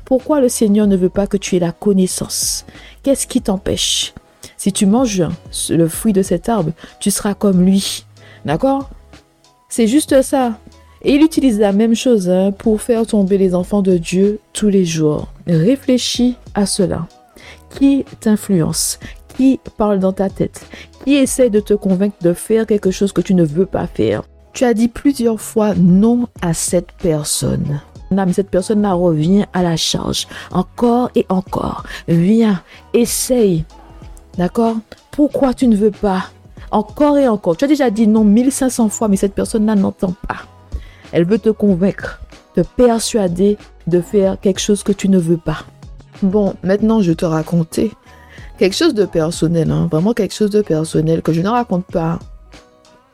Pourquoi 0.05 0.41
le 0.41 0.49
Seigneur 0.49 0.85
ne 0.87 0.97
veut 0.97 1.09
pas 1.09 1.27
que 1.27 1.37
tu 1.37 1.55
aies 1.55 1.59
la 1.59 1.71
connaissance? 1.71 2.65
Qu'est-ce 3.01 3.27
qui 3.27 3.41
t'empêche? 3.41 4.13
Si 4.57 4.71
tu 4.71 4.85
manges 4.85 5.23
le 5.69 5.87
fruit 5.87 6.13
de 6.13 6.21
cet 6.21 6.49
arbre, 6.49 6.71
tu 6.99 7.11
seras 7.11 7.33
comme 7.33 7.65
lui, 7.65 8.05
d'accord? 8.45 8.89
C'est 9.69 9.87
juste 9.87 10.21
ça. 10.21 10.59
Et 11.05 11.15
il 11.15 11.21
utilise 11.21 11.59
la 11.59 11.73
même 11.73 11.95
chose 11.95 12.29
hein, 12.29 12.51
pour 12.51 12.81
faire 12.81 13.05
tomber 13.05 13.37
les 13.37 13.55
enfants 13.55 13.81
de 13.81 13.97
Dieu 13.97 14.39
tous 14.53 14.69
les 14.69 14.85
jours. 14.85 15.27
Réfléchis 15.47 16.37
à 16.53 16.65
cela. 16.65 17.07
Qui 17.69 18.05
t'influence? 18.21 18.99
Qui 19.35 19.59
parle 19.77 19.99
dans 19.99 20.13
ta 20.13 20.29
tête? 20.29 20.65
Qui 21.03 21.15
essaie 21.15 21.49
de 21.49 21.59
te 21.59 21.73
convaincre 21.73 22.15
de 22.21 22.33
faire 22.33 22.65
quelque 22.65 22.91
chose 22.91 23.11
que 23.11 23.21
tu 23.21 23.33
ne 23.33 23.43
veux 23.43 23.65
pas 23.65 23.87
faire? 23.87 24.23
Tu 24.53 24.63
as 24.63 24.73
dit 24.73 24.87
plusieurs 24.87 25.41
fois 25.41 25.73
non 25.75 26.27
à 26.41 26.53
cette 26.53 26.91
personne. 27.01 27.81
mais 28.11 28.31
cette 28.31 28.51
personne-là 28.51 28.93
revient 28.93 29.45
à 29.51 29.63
la 29.63 29.75
charge. 29.75 30.27
Encore 30.51 31.09
et 31.15 31.25
encore. 31.27 31.83
Viens, 32.07 32.61
essaye. 32.93 33.65
D'accord? 34.37 34.77
Pourquoi 35.11 35.53
tu 35.53 35.67
ne 35.67 35.75
veux 35.75 35.91
pas? 35.91 36.25
Encore 36.71 37.17
et 37.17 37.27
encore. 37.27 37.57
Tu 37.57 37.65
as 37.65 37.67
déjà 37.67 37.89
dit 37.89 38.07
non 38.07 38.23
1500 38.23 38.89
fois, 38.89 39.07
mais 39.09 39.17
cette 39.17 39.35
personne-là 39.35 39.75
n'entend 39.75 40.13
pas. 40.27 40.52
Elle 41.13 41.25
veut 41.25 41.39
te 41.39 41.49
convaincre, 41.49 42.19
te 42.55 42.61
persuader 42.61 43.57
de 43.87 44.01
faire 44.01 44.39
quelque 44.39 44.59
chose 44.59 44.81
que 44.83 44.91
tu 44.91 45.09
ne 45.09 45.19
veux 45.19 45.37
pas. 45.37 45.59
Bon, 46.23 46.55
maintenant 46.63 47.01
je 47.01 47.13
te 47.13 47.23
raconter 47.23 47.91
quelque 48.57 48.75
chose 48.75 48.95
de 48.95 49.05
personnel, 49.05 49.71
hein. 49.71 49.87
vraiment 49.91 50.13
quelque 50.13 50.33
chose 50.33 50.49
de 50.49 50.61
personnel 50.61 51.21
que 51.21 51.31
je 51.31 51.41
ne 51.41 51.49
raconte 51.49 51.85
pas 51.85 52.17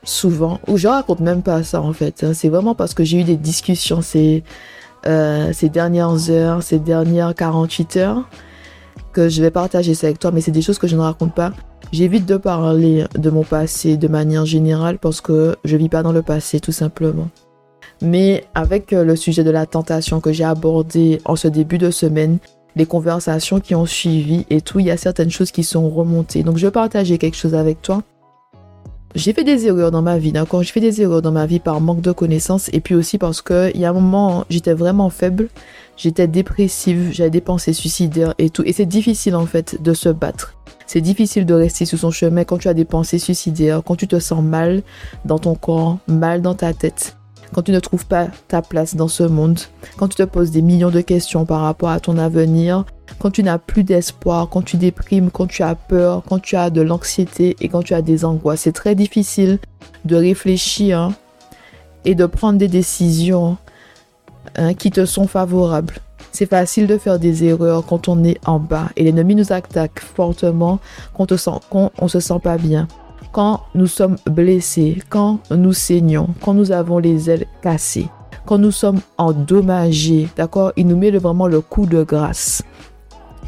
souvent, 0.04 0.60
ou 0.68 0.78
je 0.78 0.88
raconte 0.88 1.20
même 1.20 1.44
pas 1.44 1.62
ça 1.64 1.82
en 1.82 1.92
fait. 1.92 2.24
Hein. 2.24 2.34
C'est 2.34 2.48
vraiment 2.48 2.74
parce 2.74 2.94
que 2.94 3.04
j'ai 3.04 3.20
eu 3.20 3.24
des 3.24 3.36
discussions 3.36 4.02
ces, 4.02 4.44
euh, 5.06 5.52
dernières 5.64 6.30
heures, 6.30 6.64
ces 6.64 6.80
dernières 6.80 7.36
48 7.36 7.98
heures, 7.98 8.30
que 9.12 9.28
je 9.28 9.42
vais 9.42 9.52
partager 9.52 9.94
ça 9.94 10.08
avec 10.08 10.20
toi, 10.20 10.32
mais 10.32 10.40
c'est 10.40 10.52
des 10.52 10.62
choses 10.62 10.80
que 10.80 10.88
je 10.88 10.96
ne 10.96 11.02
raconte 11.02 11.36
pas. 11.36 11.52
J'évite 11.92 12.26
de 12.26 12.38
parler 12.38 13.06
de 13.16 13.30
mon 13.30 13.44
passé 13.44 13.98
de 13.98 14.08
manière 14.08 14.46
générale 14.46 15.00
parce 15.00 15.20
que 15.20 15.58
je 15.66 15.76
vis 15.76 15.90
pas 15.90 16.04
dans 16.04 16.14
le 16.14 16.22
passé 16.22 16.62
tout 16.62 16.72
simplement. 16.72 17.28
Mais 18.02 18.46
avec 18.56 18.94
euh, 18.94 19.04
le 19.04 19.16
sujet 19.16 19.44
de 19.44 19.52
la 19.52 19.66
tentation 19.66 20.22
que 20.22 20.32
j'ai 20.32 20.46
abordé 20.46 21.22
en 21.26 21.36
ce 21.36 21.48
début 21.48 21.78
de 21.78 21.92
semaine, 21.92 22.38
les 22.76 22.86
conversations 22.86 23.60
qui 23.60 23.76
ont 23.76 23.86
suivi 23.86 24.46
et 24.50 24.62
tout, 24.62 24.80
il 24.80 24.86
y 24.86 24.92
a 24.92 24.98
certaines 24.98 25.32
choses 25.32 25.52
qui 25.52 25.64
sont 25.64 25.90
remontées. 25.90 26.44
Donc 26.44 26.58
je 26.58 26.68
vais 26.68 26.72
partager 26.72 27.18
quelque 27.18 27.38
chose 27.38 27.56
avec 27.56 27.82
toi. 27.82 28.02
J'ai 29.16 29.34
fait 29.34 29.44
des 29.44 29.66
erreurs 29.66 29.90
dans 29.90 30.04
ma 30.04 30.20
vie, 30.20 30.32
d'accord 30.32 30.62
J'ai 30.62 30.72
fait 30.72 30.80
des 30.80 31.02
erreurs 31.02 31.24
dans 31.24 31.32
ma 31.32 31.48
vie 31.48 31.60
par 31.60 31.82
manque 31.82 32.02
de 32.02 32.12
connaissances 32.12 32.70
et 32.74 32.80
puis 32.80 32.94
aussi 32.94 33.18
parce 33.18 33.42
qu'il 33.42 33.76
y 33.76 33.86
a 33.86 33.90
un 33.90 33.94
moment, 33.94 34.46
j'étais 34.52 34.74
vraiment 34.74 35.10
faible, 35.10 35.50
j'étais 35.98 36.28
dépressive, 36.28 37.10
j'avais 37.12 37.32
des 37.32 37.42
pensées 37.42 37.74
suicidaires 37.74 38.36
et 38.38 38.52
tout. 38.52 38.62
Et 38.66 38.72
c'est 38.72 38.86
difficile 38.86 39.36
en 39.36 39.48
fait 39.48 39.82
de 39.82 39.94
se 39.94 40.10
battre. 40.10 40.54
C'est 40.86 41.02
difficile 41.02 41.46
de 41.48 41.56
rester 41.56 41.86
sur 41.86 41.98
son 41.98 42.12
chemin 42.12 42.44
quand 42.44 42.60
tu 42.60 42.68
as 42.68 42.74
des 42.76 42.86
pensées 42.86 43.20
suicidaires, 43.20 43.82
quand 43.84 43.96
tu 43.96 44.08
te 44.08 44.20
sens 44.20 44.44
mal 44.44 44.84
dans 45.26 45.40
ton 45.40 45.56
corps, 45.56 45.98
mal 46.08 46.44
dans 46.44 46.56
ta 46.56 46.74
tête, 46.74 47.18
quand 47.54 47.64
tu 47.64 47.72
ne 47.72 47.80
trouves 47.80 48.06
pas 48.06 48.28
ta 48.48 48.62
place 48.62 48.96
dans 48.96 49.08
ce 49.08 49.24
monde, 49.24 49.60
quand 49.98 50.08
tu 50.08 50.16
te 50.16 50.24
poses 50.24 50.52
des 50.52 50.62
millions 50.62 50.92
de 50.92 51.02
questions 51.02 51.46
par 51.46 51.62
rapport 51.62 51.90
à 51.90 52.00
ton 52.00 52.18
avenir, 52.18 52.86
quand 53.18 53.32
tu 53.32 53.44
n'as 53.44 53.58
plus 53.58 53.84
d'espoir, 53.84 54.50
quand 54.50 54.62
tu 54.62 54.78
déprimes, 54.78 55.32
quand 55.32 55.48
tu 55.48 55.64
as 55.64 55.76
peur, 55.76 56.24
quand 56.28 56.40
tu 56.40 56.56
as 56.56 56.70
de 56.70 56.82
l'anxiété 56.82 57.56
et 57.60 57.70
quand 57.70 57.84
tu 57.84 57.94
as 57.94 58.02
des 58.02 58.24
angoisses. 58.26 58.62
C'est 58.62 58.72
très 58.72 58.96
difficile 58.96 59.60
de 60.06 60.16
réfléchir 60.16 61.12
et 62.06 62.16
de 62.16 62.26
prendre 62.26 62.60
des 62.60 62.68
décisions 62.68 63.58
hein, 64.56 64.74
qui 64.74 64.92
te 64.92 65.06
sont 65.06 65.28
favorables. 65.28 65.96
C'est 66.32 66.46
facile 66.46 66.88
de 66.88 66.98
faire 66.98 67.20
des 67.20 67.44
erreurs 67.44 67.86
quand 67.86 68.08
on 68.08 68.24
est 68.24 68.40
en 68.48 68.60
bas 68.60 68.90
et 68.96 69.04
l'ennemi 69.04 69.36
nous 69.36 69.52
attaque 69.52 70.00
fortement 70.00 70.80
quand 71.16 71.32
on, 71.32 71.92
ne 72.02 72.08
se 72.08 72.20
sent 72.20 72.40
pas 72.42 72.58
bien, 72.58 72.88
quand 73.32 73.62
nous 73.76 73.88
sommes 73.88 74.18
blessés, 74.26 75.02
quand 75.10 75.40
nous 75.52 75.74
saignons, 75.74 76.30
quand 76.42 76.54
nous 76.54 76.72
avons 76.72 77.00
les 77.00 77.30
ailes 77.30 77.46
cassées, 77.62 78.08
quand 78.46 78.58
nous 78.58 78.72
sommes 78.72 79.02
endommagés. 79.18 80.28
D'accord? 80.36 80.74
Il 80.76 80.88
nous 80.88 80.98
met 80.98 81.12
vraiment 81.12 81.48
le 81.48 81.62
coup 81.62 81.86
de 81.86 82.04
grâce. 82.04 82.64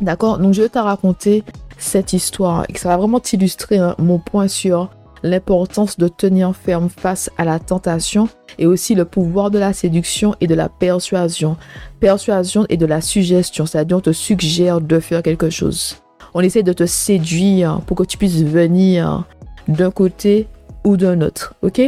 D'accord? 0.02 0.38
Donc 0.38 0.54
je 0.54 0.62
vais 0.62 0.70
te 0.70 0.80
raconter 0.80 1.44
cette 1.78 2.14
histoire 2.14 2.66
et 2.70 2.78
ça 2.78 2.90
va 2.90 2.98
vraiment 2.98 3.20
t'illustrer 3.20 3.78
hein, 3.78 3.96
mon 3.98 4.20
point 4.20 4.48
sur 4.48 4.90
l'importance 5.24 5.98
de 5.98 6.08
tenir 6.08 6.56
ferme 6.56 6.90
face 6.90 7.30
à 7.38 7.46
la 7.46 7.60
tentation 7.60 8.28
et 8.58 8.66
aussi 8.66 8.96
le 8.96 9.06
pouvoir 9.06 9.52
de 9.52 9.60
la 9.60 9.74
séduction 9.74 10.36
et 10.42 10.48
de 10.48 10.56
la 10.56 10.70
persuasion. 10.70 11.58
Persuasion 12.00 12.66
et 12.70 12.78
de 12.78 12.86
la 12.86 13.02
suggestion, 13.02 13.66
c'est-à-dire 13.66 13.98
on 13.98 14.02
te 14.02 14.12
suggère 14.12 14.82
de 14.82 15.00
faire 15.00 15.24
quelque 15.24 15.50
chose. 15.50 15.98
On 16.34 16.42
essaie 16.42 16.64
de 16.64 16.74
te 16.74 16.86
séduire 16.86 17.82
pour 17.86 17.98
que 17.98 18.04
tu 18.04 18.18
puisses 18.18 18.44
venir 18.44 19.26
d'un 19.68 19.92
côté 19.92 20.48
ou 20.84 20.98
d'un 20.98 21.22
autre, 21.22 21.56
ok? 21.62 21.82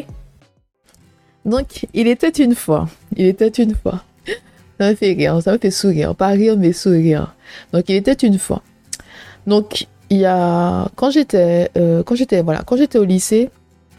Donc, 1.46 1.86
il 1.94 2.08
était 2.08 2.30
une 2.30 2.56
fois, 2.56 2.88
il 3.15 3.25
était 3.25 3.48
une 3.48 3.75
fois. 3.75 4.03
Ça 4.80 4.89
me 4.89 4.96
fait 4.96 5.13
rire, 5.13 5.42
ça 5.42 5.53
me 5.53 5.58
fait 5.58 5.72
sourire, 5.72 6.15
pas 6.15 6.27
rire 6.27 6.56
mais 6.58 6.74
sourire. 6.74 7.36
Donc, 7.74 7.89
il 7.89 7.96
était 7.96 8.13
une 8.13 8.39
fois. 8.39 8.62
Donc, 9.46 9.88
il 10.10 10.18
y 10.18 10.25
a 10.25 10.89
quand 10.96 11.10
j'étais 11.10 11.70
euh, 11.77 12.03
quand 12.03 12.15
j'étais 12.15 12.42
voilà 12.42 12.62
quand 12.65 12.75
j'étais 12.75 13.00
au 13.00 13.03
lycée 13.03 13.50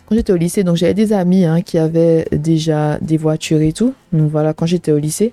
quand 0.07 0.15
j'étais 0.15 0.33
au 0.33 0.37
lycée 0.37 0.63
donc 0.63 0.77
j'avais 0.77 0.95
des 0.95 1.13
amis 1.13 1.45
hein, 1.45 1.61
qui 1.63 1.77
avaient 1.77 2.27
déjà 2.31 2.99
des 3.01 3.17
voitures 3.17 3.63
et 3.63 3.73
tout 3.73 3.95
donc 4.13 4.31
voilà 4.31 4.53
quand 4.53 4.67
j'étais 4.67 4.93
au 4.93 4.99
lycée 4.99 5.33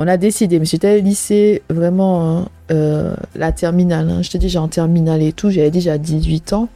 on 0.00 0.06
a 0.06 0.16
décidé, 0.16 0.60
mais 0.60 0.64
c'était 0.64 0.94
le 0.94 1.00
lycée, 1.00 1.62
vraiment, 1.68 2.22
hein, 2.22 2.48
euh, 2.70 3.16
la 3.34 3.50
terminale. 3.50 4.08
Hein. 4.08 4.20
Dis, 4.20 4.48
j'ai 4.48 4.58
en 4.58 4.68
terminale 4.68 5.22
et 5.22 5.32
tout, 5.32 5.50
j'avais 5.50 5.72
déjà 5.72 5.98
18 5.98 6.52
ans. 6.52 6.68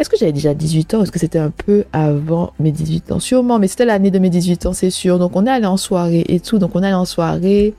Est-ce 0.00 0.08
que 0.08 0.16
j'avais 0.16 0.32
déjà 0.32 0.54
18 0.54 0.94
ans? 0.94 1.02
Est-ce 1.02 1.12
que 1.12 1.18
c'était 1.18 1.38
un 1.38 1.50
peu 1.50 1.84
avant 1.92 2.54
mes 2.58 2.72
18 2.72 3.12
ans? 3.12 3.20
Sûrement, 3.20 3.58
mais 3.58 3.68
c'était 3.68 3.84
l'année 3.84 4.10
de 4.10 4.18
mes 4.18 4.30
18 4.30 4.64
ans, 4.64 4.72
c'est 4.72 4.88
sûr. 4.88 5.18
Donc 5.18 5.36
on 5.36 5.44
est 5.44 5.50
allé 5.50 5.66
en 5.66 5.76
soirée 5.76 6.24
et 6.26 6.40
tout. 6.40 6.58
Donc 6.58 6.74
on 6.74 6.82
est 6.82 6.86
allé 6.86 6.94
en 6.94 7.04
soirée. 7.04 7.74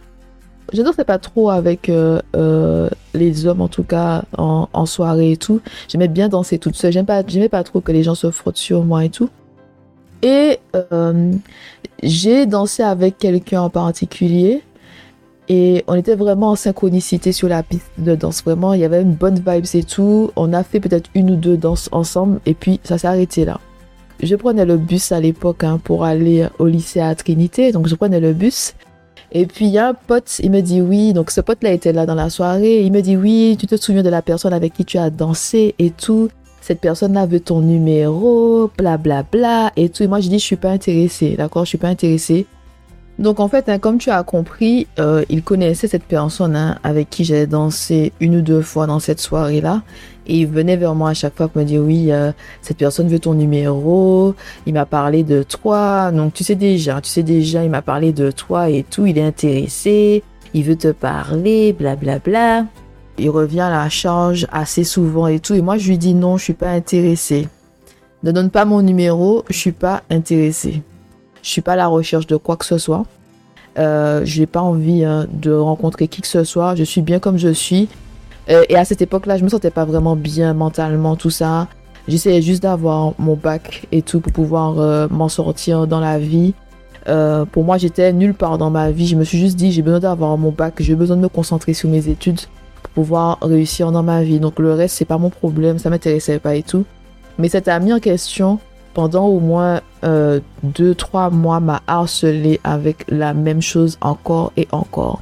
Je 0.71 0.83
ne 0.83 0.91
pas 0.91 1.17
trop 1.17 1.49
avec 1.49 1.89
euh, 1.89 2.21
euh, 2.35 2.89
les 3.15 3.47
hommes, 3.47 3.61
en 3.61 3.67
tout 3.67 3.81
cas, 3.81 4.23
en, 4.37 4.85
soirée 4.85 5.31
et 5.31 5.37
tout. 5.37 5.61
J'aimais 5.87 6.07
bien 6.07 6.29
danser 6.29 6.59
toute 6.59 6.75
seule. 6.75 6.91
J'aimais 6.91 7.05
pas, 7.07 7.23
pas 7.23 7.63
trop 7.63 7.81
que 7.81 7.91
les 7.91 8.03
gens 8.03 8.13
se 8.13 8.29
frottent 8.29 8.55
sur 8.55 8.83
moi 8.83 9.03
et 9.03 9.09
tout. 9.09 9.29
Et 10.21 10.59
euh, 10.75 11.33
j'ai 12.03 12.45
dansé 12.45 12.83
avec 12.83 13.17
quelqu'un 13.17 13.63
en 13.63 13.71
particulier. 13.71 14.61
Et 15.53 15.84
on 15.88 15.96
était 15.96 16.15
vraiment 16.15 16.51
en 16.51 16.55
synchronicité 16.55 17.34
sur 17.34 17.50
la 17.50 17.62
piste 17.62 17.91
de 17.98 18.15
danse. 18.15 18.41
Vraiment, 18.41 18.72
il 18.72 18.79
y 18.79 18.86
avait 18.86 19.01
une 19.01 19.15
bonne 19.15 19.36
vibe 19.36 19.65
et 19.74 19.84
tout. 19.84 20.31
On 20.38 20.53
a 20.53 20.63
fait 20.63 20.79
peut-être 20.79 21.10
une 21.13 21.31
ou 21.31 21.36
deux 21.36 21.58
danses 21.58 21.89
ensemble. 21.91 22.39
Et 22.46 22.53
puis, 22.53 22.79
ça 22.86 22.98
s'est 22.98 23.08
arrêté 23.08 23.43
là. 23.43 23.60
Je 24.24 24.34
prenais 24.38 24.63
le 24.63 24.77
bus 24.77 25.12
à 25.12 25.20
l'époque 25.20 25.65
hein, 25.65 25.77
pour 25.84 26.05
aller 26.05 26.48
au 26.58 26.67
lycée 26.67 27.01
à 27.01 27.13
Trinité. 27.15 27.74
Donc, 27.74 27.89
je 27.89 27.96
prenais 27.96 28.22
le 28.22 28.31
bus. 28.31 28.75
Et 29.34 29.46
puis, 29.46 29.65
il 29.65 29.72
y 29.72 29.77
a 29.77 29.89
un 29.89 29.93
pote, 29.93 30.39
il 30.41 30.51
me 30.51 30.62
dit 30.62 30.79
oui. 30.79 31.12
Donc, 31.12 31.31
ce 31.31 31.41
pote-là 31.41 31.74
était 31.74 31.91
là 31.91 32.05
dans 32.05 32.15
la 32.15 32.29
soirée. 32.29 32.84
Il 32.84 32.93
me 32.93 33.01
dit 33.01 33.17
oui, 33.17 33.58
tu 33.60 33.67
te 33.67 33.75
souviens 33.75 34.03
de 34.03 34.10
la 34.10 34.22
personne 34.22 34.53
avec 34.53 34.72
qui 34.72 34.86
tu 34.86 34.98
as 35.00 35.10
dansé 35.10 35.75
et 35.79 35.89
tout. 35.89 36.29
Cette 36.62 36.79
personne-là 36.79 37.25
veut 37.25 37.41
ton 37.41 37.60
numéro, 37.60 38.72
bla 38.77 38.96
bla 38.96 39.24
bla 39.24 39.74
et 39.75 39.89
tout. 39.89 40.03
Et 40.03 40.08
moi, 40.08 40.22
je 40.22 40.29
dis, 40.29 40.39
je 40.39 40.46
suis 40.46 40.55
pas 40.55 40.72
intéressée, 40.72 41.36
d'accord? 41.36 41.65
Je 41.65 41.70
suis 41.70 41.77
pas 41.77 41.89
intéressée. 41.89 42.46
Donc 43.21 43.39
en 43.39 43.47
fait, 43.47 43.69
hein, 43.69 43.77
comme 43.77 43.99
tu 43.99 44.09
as 44.09 44.23
compris, 44.23 44.87
euh, 44.99 45.23
il 45.29 45.43
connaissait 45.43 45.87
cette 45.87 46.05
personne 46.05 46.55
hein, 46.55 46.79
avec 46.83 47.11
qui 47.11 47.23
j'avais 47.23 47.45
dansé 47.45 48.13
une 48.19 48.37
ou 48.37 48.41
deux 48.41 48.63
fois 48.63 48.87
dans 48.87 48.99
cette 48.99 49.19
soirée-là. 49.19 49.83
Et 50.25 50.39
il 50.39 50.47
venait 50.47 50.75
vers 50.75 50.95
moi 50.95 51.11
à 51.11 51.13
chaque 51.13 51.37
fois 51.37 51.47
pour 51.47 51.61
me 51.61 51.67
dire 51.67 51.83
oui, 51.83 52.11
euh, 52.11 52.31
cette 52.63 52.77
personne 52.77 53.07
veut 53.07 53.19
ton 53.19 53.35
numéro. 53.35 54.33
Il 54.65 54.73
m'a 54.73 54.87
parlé 54.87 55.23
de 55.23 55.43
toi. 55.43 56.11
Donc 56.11 56.33
tu 56.33 56.43
sais 56.43 56.55
déjà, 56.55 56.99
tu 56.99 57.11
sais 57.11 57.21
déjà, 57.21 57.63
il 57.63 57.69
m'a 57.69 57.83
parlé 57.83 58.11
de 58.11 58.31
toi 58.31 58.69
et 58.69 58.83
tout. 58.83 59.05
Il 59.05 59.19
est 59.19 59.23
intéressé. 59.23 60.23
Il 60.55 60.63
veut 60.63 60.75
te 60.75 60.91
parler, 60.91 61.73
blablabla. 61.73 62.19
Bla, 62.19 62.61
bla. 62.63 62.65
Il 63.19 63.29
revient 63.29 63.61
à 63.61 63.69
la 63.69 63.87
charge 63.87 64.47
assez 64.51 64.83
souvent 64.83 65.27
et 65.27 65.39
tout. 65.39 65.53
Et 65.53 65.61
moi, 65.61 65.77
je 65.77 65.89
lui 65.89 65.99
dis 65.99 66.15
non, 66.15 66.37
je 66.37 66.45
suis 66.45 66.53
pas 66.53 66.71
intéressé. 66.71 67.47
Ne 68.23 68.31
donne 68.31 68.49
pas 68.49 68.65
mon 68.65 68.81
numéro, 68.81 69.43
je 69.47 69.57
suis 69.57 69.71
pas 69.71 70.01
intéressé. 70.09 70.81
Je 71.43 71.50
suis 71.50 71.62
pas 71.62 71.74
à 71.74 71.75
la 71.75 71.88
recherche 71.88 72.27
de 72.27 72.38
quoi 72.38 72.57
que 72.57 72.65
ce 72.65 72.77
soit. 72.77 73.05
Euh, 73.79 74.21
je 74.25 74.41
n'ai 74.41 74.48
pas 74.48 74.62
envie 74.62 75.05
hein, 75.05 75.27
de 75.31 75.51
rencontrer 75.51 76.07
qui 76.07 76.21
que 76.21 76.27
ce 76.27 76.43
soit. 76.43 76.75
Je 76.75 76.83
suis 76.83 77.01
bien 77.01 77.19
comme 77.19 77.38
je 77.38 77.50
suis. 77.50 77.88
Euh, 78.50 78.63
et 78.69 78.75
à 78.75 78.86
cette 78.86 79.01
époque-là, 79.01 79.38
je 79.38 79.43
me 79.43 79.50
sentais 79.50 79.71
pas 79.71 79.86
vraiment 79.86 80.15
bien 80.15 80.53
mentalement, 80.53 81.15
tout 81.15 81.29
ça. 81.29 81.67
J'essayais 82.07 82.41
juste 82.41 82.63
d'avoir 82.63 83.13
mon 83.19 83.36
bac 83.36 83.88
et 83.91 84.01
tout 84.01 84.19
pour 84.19 84.33
pouvoir 84.33 84.79
euh, 84.79 85.07
m'en 85.10 85.29
sortir 85.29 85.88
dans 85.88 86.00
la 86.00 86.19
vie. 86.19 86.53
pour 87.51 87.63
moi, 87.63 87.77
j'étais 87.77 88.13
nulle 88.13 88.33
part 88.33 88.57
dans 88.57 88.69
ma 88.69 88.91
vie. 88.91 89.07
Je 89.07 89.15
me 89.15 89.24
suis 89.24 89.39
juste 89.39 89.55
dit, 89.55 89.71
j'ai 89.71 89.81
besoin 89.81 90.00
d'avoir 90.00 90.38
mon 90.38 90.51
bac, 90.51 90.75
j'ai 90.79 90.95
besoin 90.95 91.17
de 91.17 91.21
me 91.21 91.29
concentrer 91.29 91.74
sur 91.74 91.89
mes 91.89 92.10
études 92.10 92.41
pour 92.83 92.91
pouvoir 92.93 93.38
réussir 93.41 93.91
dans 93.91 94.03
ma 94.03 94.24
vie. 94.24 94.39
Donc 94.39 94.60
le 94.60 94.74
reste, 94.74 94.98
c'est 94.98 95.05
pas 95.05 95.17
mon 95.17 95.29
problème, 95.29 95.79
ça 95.79 95.89
m'intéressait 95.89 96.39
pas 96.39 96.55
et 96.55 96.63
tout. 96.63 96.86
Mais 97.38 97.50
cet 97.50 97.67
ami 97.67 97.93
en 97.93 98.00
question, 98.00 98.60
pendant 98.93 99.25
au 99.25 99.39
moins 99.39 99.81
euh, 100.03 100.39
deux, 100.63 100.95
trois 100.95 101.29
mois, 101.29 101.60
m'a 101.60 101.81
harcelé 101.88 102.60
avec 102.63 103.05
la 103.10 103.33
même 103.33 103.62
chose 103.62 103.98
encore 104.01 104.51
et 104.57 104.67
encore. 104.71 105.21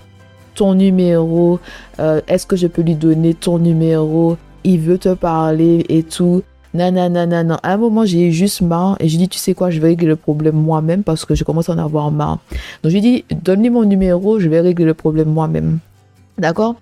Ton 0.55 0.73
numéro, 0.73 1.59
euh, 1.99 2.21
est-ce 2.27 2.45
que 2.45 2.55
je 2.55 2.67
peux 2.67 2.81
lui 2.81 2.95
donner 2.95 3.33
ton 3.33 3.59
numéro? 3.59 4.37
Il 4.63 4.79
veut 4.79 4.97
te 4.97 5.13
parler 5.13 5.85
et 5.89 6.03
tout. 6.03 6.43
Non, 6.73 6.91
non, 6.91 7.09
non. 7.09 7.57
À 7.63 7.73
un 7.73 7.77
moment, 7.77 8.05
j'ai 8.05 8.31
juste 8.31 8.61
marre 8.61 8.95
et 8.99 9.07
j'ai 9.07 9.17
dit, 9.17 9.29
tu 9.29 9.39
sais 9.39 9.53
quoi, 9.53 9.69
je 9.69 9.79
vais 9.79 9.89
régler 9.89 10.07
le 10.07 10.15
problème 10.15 10.55
moi-même 10.55 11.03
parce 11.03 11.25
que 11.25 11.33
je 11.33 11.43
commence 11.43 11.69
à 11.69 11.73
en 11.73 11.77
avoir 11.77 12.11
marre. 12.11 12.39
Donc, 12.83 12.91
j'ai 12.91 13.01
dit, 13.01 13.25
donne-lui 13.31 13.69
mon 13.69 13.85
numéro, 13.85 14.39
je 14.39 14.49
vais 14.49 14.59
régler 14.61 14.85
le 14.85 14.93
problème 14.93 15.29
moi-même. 15.29 15.79
D'accord? 16.37 16.75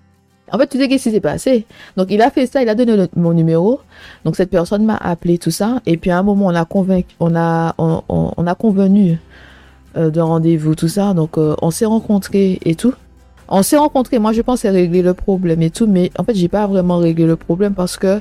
En 0.52 0.58
fait, 0.58 0.66
tu 0.66 0.78
sais 0.78 0.88
qu'est-ce 0.88 1.04
qui 1.04 1.10
s'est 1.10 1.20
passé? 1.20 1.66
Donc, 1.96 2.08
il 2.10 2.20
a 2.22 2.30
fait 2.30 2.46
ça, 2.46 2.62
il 2.62 2.68
a 2.68 2.74
donné 2.74 3.06
mon 3.16 3.32
numéro. 3.32 3.80
Donc, 4.24 4.36
cette 4.36 4.50
personne 4.50 4.84
m'a 4.84 4.96
appelé, 4.96 5.38
tout 5.38 5.50
ça. 5.50 5.80
Et 5.86 5.96
puis, 5.96 6.10
à 6.10 6.18
un 6.18 6.22
moment, 6.22 6.46
on 6.46 6.54
a, 7.34 8.54
convenu 8.54 9.18
euh, 9.96 10.10
de 10.10 10.20
rendez-vous, 10.20 10.74
tout 10.74 10.88
ça. 10.88 11.14
Donc, 11.14 11.38
euh, 11.38 11.54
on 11.62 11.70
s'est 11.70 11.86
rencontrés 11.86 12.58
et 12.64 12.74
tout. 12.74 12.94
On 13.48 13.62
s'est 13.62 13.78
rencontrés. 13.78 14.18
Moi, 14.18 14.32
je 14.32 14.42
pensais 14.42 14.70
régler 14.70 15.02
le 15.02 15.14
problème 15.14 15.62
et 15.62 15.70
tout. 15.70 15.86
Mais 15.86 16.10
en 16.18 16.24
fait, 16.24 16.34
j'ai 16.34 16.48
pas 16.48 16.66
vraiment 16.66 16.98
réglé 16.98 17.26
le 17.26 17.36
problème 17.36 17.74
parce 17.74 17.96
que 17.96 18.20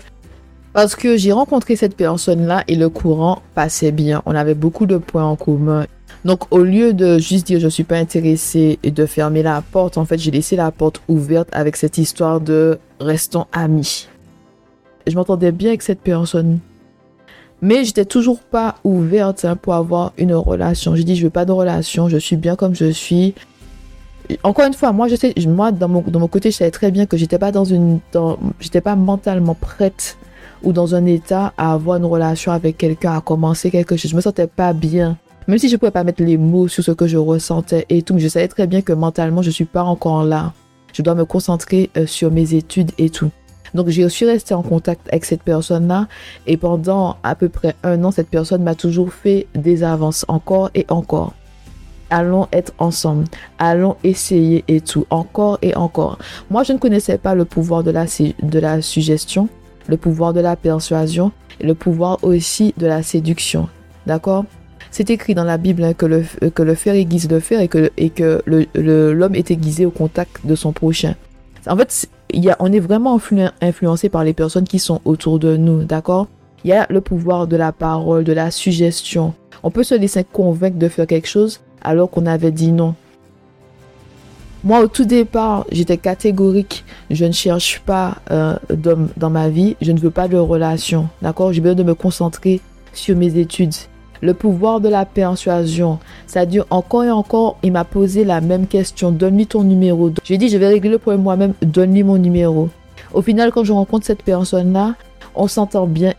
parce 0.74 0.96
que 0.96 1.18
j'ai 1.18 1.32
rencontré 1.32 1.76
cette 1.76 1.96
personne-là 1.96 2.64
et 2.68 2.76
le 2.76 2.90
courant 2.90 3.42
passait 3.56 3.92
bien. 3.92 4.22
On 4.28 4.36
avait 4.36 4.54
beaucoup 4.54 4.86
de 4.86 4.98
points 4.98 5.24
en 5.24 5.36
commun. 5.36 5.88
Donc, 6.28 6.44
au 6.52 6.58
lieu 6.58 6.92
de 6.92 7.20
juste 7.20 7.48
dire 7.48 7.62
je 7.62 7.70
suis 7.70 7.86
pas 7.86 7.96
intéressé 7.96 8.80
et 8.84 8.92
de 8.92 9.06
fermer 9.06 9.44
la 9.44 9.62
porte, 9.62 9.98
en 9.98 10.04
fait, 10.04 10.18
j'ai 10.18 10.30
laissé 10.30 10.58
la 10.58 10.72
porte 10.72 11.02
ouverte 11.08 11.48
avec 11.54 11.78
cette 11.78 11.98
histoire 11.98 12.42
de 12.42 12.80
restons 13.00 13.46
amis. 13.54 14.10
Je 15.08 15.16
m'entendais 15.16 15.54
bien 15.54 15.70
avec 15.70 15.82
cette 15.82 16.02
personne. 16.02 16.60
Mais 17.62 17.86
j'étais 17.86 18.04
toujours 18.04 18.40
pas 18.40 18.76
ouverte 18.84 19.46
hein, 19.46 19.56
pour 19.56 19.74
avoir 19.74 20.12
une 20.18 20.34
relation. 20.34 20.98
J'ai 20.98 21.06
dit 21.06 21.16
je 21.16 21.24
veux 21.24 21.30
pas 21.30 21.46
de 21.46 21.54
relation, 21.54 22.10
je 22.10 22.18
suis 22.18 22.36
bien 22.36 22.58
comme 22.58 22.76
je 22.76 22.92
suis. 22.92 23.34
Encore 24.44 24.66
une 24.66 24.74
fois, 24.74 24.92
moi 24.92 25.08
je 25.08 25.16
sais, 25.16 25.34
moi 25.48 25.72
dans 25.72 25.88
mon, 25.88 26.04
mon 26.12 26.28
côté, 26.28 26.52
je 26.52 26.58
savais 26.58 26.72
très 26.72 26.92
bien 26.92 27.06
que 27.06 27.16
j'étais 27.16 27.40
pas 27.40 27.54
dans 27.54 27.64
une, 27.64 28.02
j'étais 28.60 28.82
pas 28.82 28.98
mentalement 28.98 29.56
prête 29.56 30.18
ou 30.62 30.74
dans 30.74 30.94
un 30.94 31.06
état 31.06 31.54
à 31.58 31.72
avoir 31.72 32.00
une 32.00 32.06
relation 32.06 32.52
avec 32.52 32.78
quelqu'un, 32.78 33.16
à 33.16 33.22
commencer 33.22 33.72
quelque 33.72 33.96
chose. 33.96 34.12
Je 34.12 34.16
me 34.18 34.22
sentais 34.22 34.48
pas 34.48 34.74
bien. 34.74 35.18
Même 35.48 35.58
si 35.58 35.70
je 35.70 35.78
pouvais 35.78 35.92
pas 35.92 36.04
mettre 36.04 36.22
les 36.24 36.38
mots 36.38 36.68
sur 36.68 36.84
ce 36.84 36.92
que 36.92 37.08
je 37.08 37.18
ressentais 37.18 37.86
et 37.88 38.02
tout, 38.02 38.14
mais 38.14 38.20
je 38.20 38.28
savais 38.28 38.50
très 38.50 38.68
bien 38.68 38.82
que 38.82 38.92
mentalement, 38.92 39.42
je 39.42 39.50
suis 39.50 39.66
pas 39.66 39.84
encore 39.84 40.24
là. 40.24 40.54
Je 40.92 41.02
dois 41.02 41.16
me 41.16 41.24
concentrer 41.24 41.90
euh, 41.96 42.06
sur 42.06 42.32
mes 42.32 42.54
études 42.54 42.92
et 42.98 43.10
tout. 43.10 43.32
Donc, 43.74 43.88
j'ai 43.90 44.04
aussi 44.04 44.26
resté 44.26 44.54
en 44.54 44.62
contact 44.62 45.08
avec 45.10 45.24
cette 45.24 45.44
personne-là. 45.44 46.08
Et 46.48 46.58
pendant 46.58 47.18
à 47.24 47.36
peu 47.36 47.48
près 47.48 47.76
un 47.84 48.04
an, 48.04 48.12
cette 48.12 48.30
personne 48.30 48.64
m'a 48.64 48.76
toujours 48.76 49.14
fait 49.14 49.48
des 49.54 49.84
avances 49.84 50.26
encore 50.28 50.70
et 50.76 50.86
encore. 50.90 51.34
Allons 52.10 52.48
être 52.52 52.74
ensemble. 52.78 53.26
Allons 53.58 53.96
essayer 54.04 54.66
et 54.68 54.82
tout. 54.82 55.06
Encore 55.10 55.60
et 55.62 55.76
encore. 55.76 56.18
Moi, 56.50 56.64
je 56.64 56.74
ne 56.74 56.78
connaissais 56.78 57.18
pas 57.18 57.36
le 57.36 57.46
pouvoir 57.46 57.84
de 57.84 57.92
la, 57.92 58.06
de 58.06 58.60
la 58.60 58.82
suggestion, 58.82 59.48
le 59.88 59.98
pouvoir 59.98 60.34
de 60.34 60.40
la 60.40 60.56
persuasion 60.56 61.32
et 61.60 61.66
le 61.66 61.76
pouvoir 61.76 62.20
aussi 62.24 62.74
de 62.78 62.88
la 62.88 63.04
séduction. 63.04 63.70
D'accord? 64.06 64.46
C'est 64.98 65.12
écrit 65.12 65.36
dans 65.36 65.44
la 65.44 65.60
Bible 65.60 65.84
hein, 65.84 65.94
que, 65.94 66.08
le, 66.08 66.24
que 66.50 66.64
le 66.64 66.74
fer 66.74 66.96
aiguise 66.96 67.30
le 67.30 67.40
fer 67.40 67.62
et 67.62 67.68
que, 67.68 67.92
et 67.98 68.10
que 68.10 68.42
l'homme 68.48 69.36
est 69.36 69.52
aiguisé 69.52 69.86
au 69.86 69.92
contact 69.92 70.44
de 70.44 70.56
son 70.56 70.72
prochain. 70.72 71.14
En 71.68 71.78
fait, 71.78 72.10
y 72.34 72.50
a, 72.50 72.56
on 72.60 72.72
est 72.72 72.80
vraiment 72.80 73.20
influencé 73.62 74.10
par 74.10 74.24
les 74.24 74.34
personnes 74.34 74.64
qui 74.64 74.80
sont 74.80 75.00
autour 75.06 75.38
de 75.38 75.56
nous, 75.56 75.84
d'accord? 75.84 76.26
Il 76.64 76.72
y 76.72 76.74
a 76.74 76.88
le 76.90 77.00
pouvoir 77.00 77.46
de 77.46 77.56
la 77.56 77.72
parole, 77.72 78.24
de 78.24 78.34
la 78.34 78.50
suggestion. 78.50 79.36
On 79.62 79.70
peut 79.70 79.84
se 79.84 79.94
laisser 79.94 80.24
convaincre 80.24 80.80
de 80.80 80.88
faire 80.88 81.06
quelque 81.06 81.28
chose 81.28 81.60
alors 81.84 82.10
qu'on 82.10 82.26
avait 82.26 82.52
dit 82.52 82.72
non. 82.72 82.96
Moi, 84.64 84.80
au 84.80 84.88
tout 84.88 85.06
départ, 85.06 85.68
j'étais 85.72 85.98
catégorique. 85.98 86.84
Je 87.12 87.26
ne 87.26 87.34
cherche 87.34 87.82
pas 87.86 88.16
euh, 88.32 88.56
d'homme 88.74 89.10
dans 89.16 89.30
ma 89.30 89.50
vie. 89.50 89.76
Je 89.80 89.92
ne 89.92 90.00
veux 90.00 90.10
pas 90.10 90.28
de 90.28 90.38
relation. 90.38 91.08
D'accord? 91.22 91.54
J'ai 91.54 91.62
besoin 91.62 91.76
de 91.76 91.84
me 91.84 91.94
concentrer 91.94 92.62
sur 92.94 93.16
mes 93.16 93.38
études 93.38 93.76
le 94.22 94.34
pouvoir 94.34 94.80
de 94.80 94.90
la 94.90 95.06
persuasion. 95.06 96.00
C'est-à-dire, 96.26 96.66
encore 96.70 97.04
et 97.04 97.12
encore, 97.12 97.58
il 97.64 97.72
m'a 97.72 97.84
posé 97.84 98.24
la 98.24 98.42
même 98.42 98.68
question. 98.68 99.12
Donne-lui 99.12 99.48
ton 99.48 99.64
numéro. 99.64 100.12
J'ai 100.24 100.38
dit, 100.38 100.50
je 100.50 100.58
vais 100.58 100.68
régler 100.68 100.90
le 100.90 100.98
problème 100.98 101.24
moi-même. 101.24 101.54
Donne-lui 101.62 102.04
mon 102.04 102.18
numéro. 102.18 102.70
Au 103.14 103.22
final, 103.22 103.52
quand 103.52 103.64
je 103.64 103.74
rencontre 103.74 104.06
cette 104.06 104.24
personne-là, 104.24 104.96
on 105.36 105.48
s'entend 105.48 105.88
bien. 105.88 106.14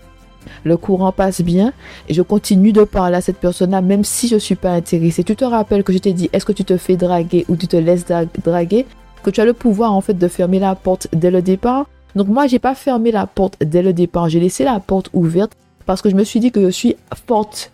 Le 0.64 0.76
courant 0.76 1.12
passe 1.12 1.42
bien 1.42 1.72
et 2.08 2.14
je 2.14 2.22
continue 2.22 2.72
de 2.72 2.84
parler 2.84 3.16
à 3.16 3.20
cette 3.20 3.36
personne-là 3.38 3.82
même 3.82 4.04
si 4.04 4.28
je 4.28 4.36
ne 4.36 4.40
suis 4.40 4.54
pas 4.54 4.72
intéressée. 4.72 5.24
Tu 5.24 5.36
te 5.36 5.44
rappelles 5.44 5.84
que 5.84 5.92
je 5.92 5.98
t'ai 5.98 6.12
dit 6.12 6.30
est-ce 6.32 6.44
que 6.44 6.52
tu 6.52 6.64
te 6.64 6.76
fais 6.76 6.96
draguer 6.96 7.44
ou 7.48 7.56
tu 7.56 7.68
te 7.68 7.76
laisses 7.76 8.06
draguer? 8.44 8.86
Que 9.22 9.30
tu 9.30 9.40
as 9.40 9.44
le 9.44 9.52
pouvoir 9.52 9.92
en 9.92 10.00
fait 10.00 10.14
de 10.14 10.28
fermer 10.28 10.58
la 10.58 10.74
porte 10.74 11.08
dès 11.12 11.30
le 11.30 11.42
départ. 11.42 11.86
Donc 12.14 12.28
moi, 12.28 12.46
j'ai 12.46 12.58
pas 12.58 12.74
fermé 12.74 13.10
la 13.10 13.26
porte 13.26 13.56
dès 13.60 13.82
le 13.82 13.92
départ. 13.92 14.28
J'ai 14.28 14.40
laissé 14.40 14.64
la 14.64 14.80
porte 14.80 15.10
ouverte 15.12 15.52
parce 15.88 16.02
que 16.02 16.10
je 16.10 16.16
me 16.16 16.22
suis 16.22 16.38
dit 16.38 16.52
que 16.52 16.60
je 16.60 16.68
suis 16.68 16.96
forte 17.26 17.72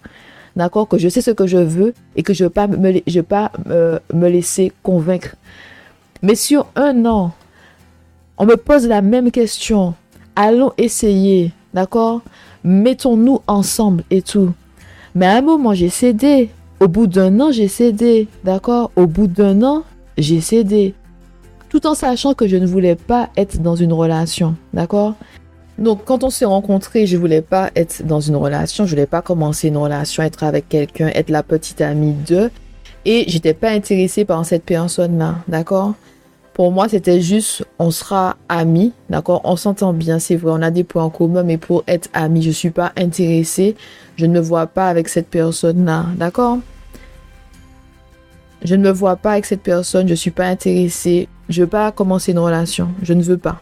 d'accord, 0.54 0.86
que 0.86 0.98
je 0.98 1.08
sais 1.08 1.20
ce 1.20 1.32
que 1.32 1.48
je 1.48 1.56
veux 1.56 1.94
et 2.14 2.22
que 2.22 2.32
je 2.32 2.44
ne 2.44 2.48
vais 2.48 2.52
pas, 2.52 2.68
pas 2.68 4.00
me, 4.14 4.28
laisser 4.28 4.70
convaincre. 4.84 5.34
Mais 6.22 6.36
sur 6.36 6.68
un 6.76 7.06
an, 7.06 7.32
on 8.38 8.46
me 8.46 8.54
pose 8.54 8.86
la 8.86 9.02
même 9.02 9.32
question. 9.32 9.94
Allons 10.36 10.70
essayer, 10.78 11.50
d'accord? 11.74 12.22
Mettons-nous 12.62 13.40
ensemble 13.48 14.04
et 14.12 14.22
tout. 14.22 14.52
Mais 15.16 15.26
à 15.26 15.38
un 15.38 15.42
moment, 15.42 15.74
j'ai 15.74 15.88
cédé. 15.88 16.50
Au 16.78 16.86
bout 16.86 17.08
d'un 17.08 17.40
an, 17.40 17.50
j'ai 17.50 17.66
cédé, 17.66 18.28
d'accord? 18.44 18.92
Au 18.94 19.08
bout 19.08 19.26
d'un 19.26 19.60
an, 19.64 19.82
j'ai 20.18 20.40
cédé. 20.40 20.94
Tout 21.68 21.84
en 21.88 21.94
sachant 21.94 22.34
que 22.34 22.46
je 22.46 22.56
ne 22.58 22.66
voulais 22.66 22.94
pas 22.94 23.30
être 23.36 23.60
dans 23.60 23.74
une 23.74 23.92
relation, 23.92 24.54
d'accord? 24.72 25.16
Donc, 25.78 26.04
quand 26.04 26.22
on 26.22 26.30
s'est 26.30 26.44
rencontrés, 26.44 27.06
je 27.06 27.16
voulais 27.16 27.42
pas 27.42 27.70
être 27.74 28.04
dans 28.04 28.20
une 28.20 28.36
relation, 28.36 28.86
je 28.86 28.90
voulais 28.90 29.06
pas 29.06 29.22
commencer 29.22 29.68
une 29.68 29.76
relation, 29.76 30.22
être 30.22 30.44
avec 30.44 30.68
quelqu'un, 30.68 31.08
être 31.08 31.30
la 31.30 31.42
petite 31.42 31.80
amie 31.80 32.14
de, 32.26 32.50
et 33.04 33.24
j'étais 33.28 33.54
pas 33.54 33.70
intéressée 33.70 34.24
par 34.24 34.44
cette 34.46 34.64
personne-là, 34.64 35.36
d'accord? 35.48 35.94
Pour 36.52 36.70
moi, 36.70 36.88
c'était 36.88 37.20
juste, 37.20 37.64
on 37.80 37.90
sera 37.90 38.36
amis, 38.48 38.92
d'accord? 39.10 39.40
On 39.42 39.56
s'entend 39.56 39.92
bien, 39.92 40.20
c'est 40.20 40.36
vrai, 40.36 40.52
on 40.54 40.62
a 40.62 40.70
des 40.70 40.84
points 40.84 41.02
en 41.02 41.10
commun, 41.10 41.42
mais 41.42 41.58
pour 41.58 41.82
être 41.88 42.08
amis, 42.12 42.42
je 42.42 42.52
suis 42.52 42.70
pas 42.70 42.92
intéressée, 42.96 43.74
je 44.16 44.26
ne 44.26 44.32
me 44.32 44.40
vois 44.40 44.68
pas 44.68 44.88
avec 44.88 45.08
cette 45.08 45.26
personne-là, 45.26 46.06
d'accord? 46.16 46.58
Je 48.62 48.76
ne 48.76 48.84
me 48.84 48.90
vois 48.92 49.16
pas 49.16 49.32
avec 49.32 49.44
cette 49.44 49.62
personne, 49.62 50.06
je 50.06 50.14
suis 50.14 50.30
pas 50.30 50.46
intéressée, 50.46 51.28
je 51.48 51.62
veux 51.62 51.68
pas 51.68 51.90
commencer 51.90 52.30
une 52.30 52.38
relation, 52.38 52.90
je 53.02 53.12
ne 53.12 53.22
veux 53.22 53.36
pas. 53.36 53.60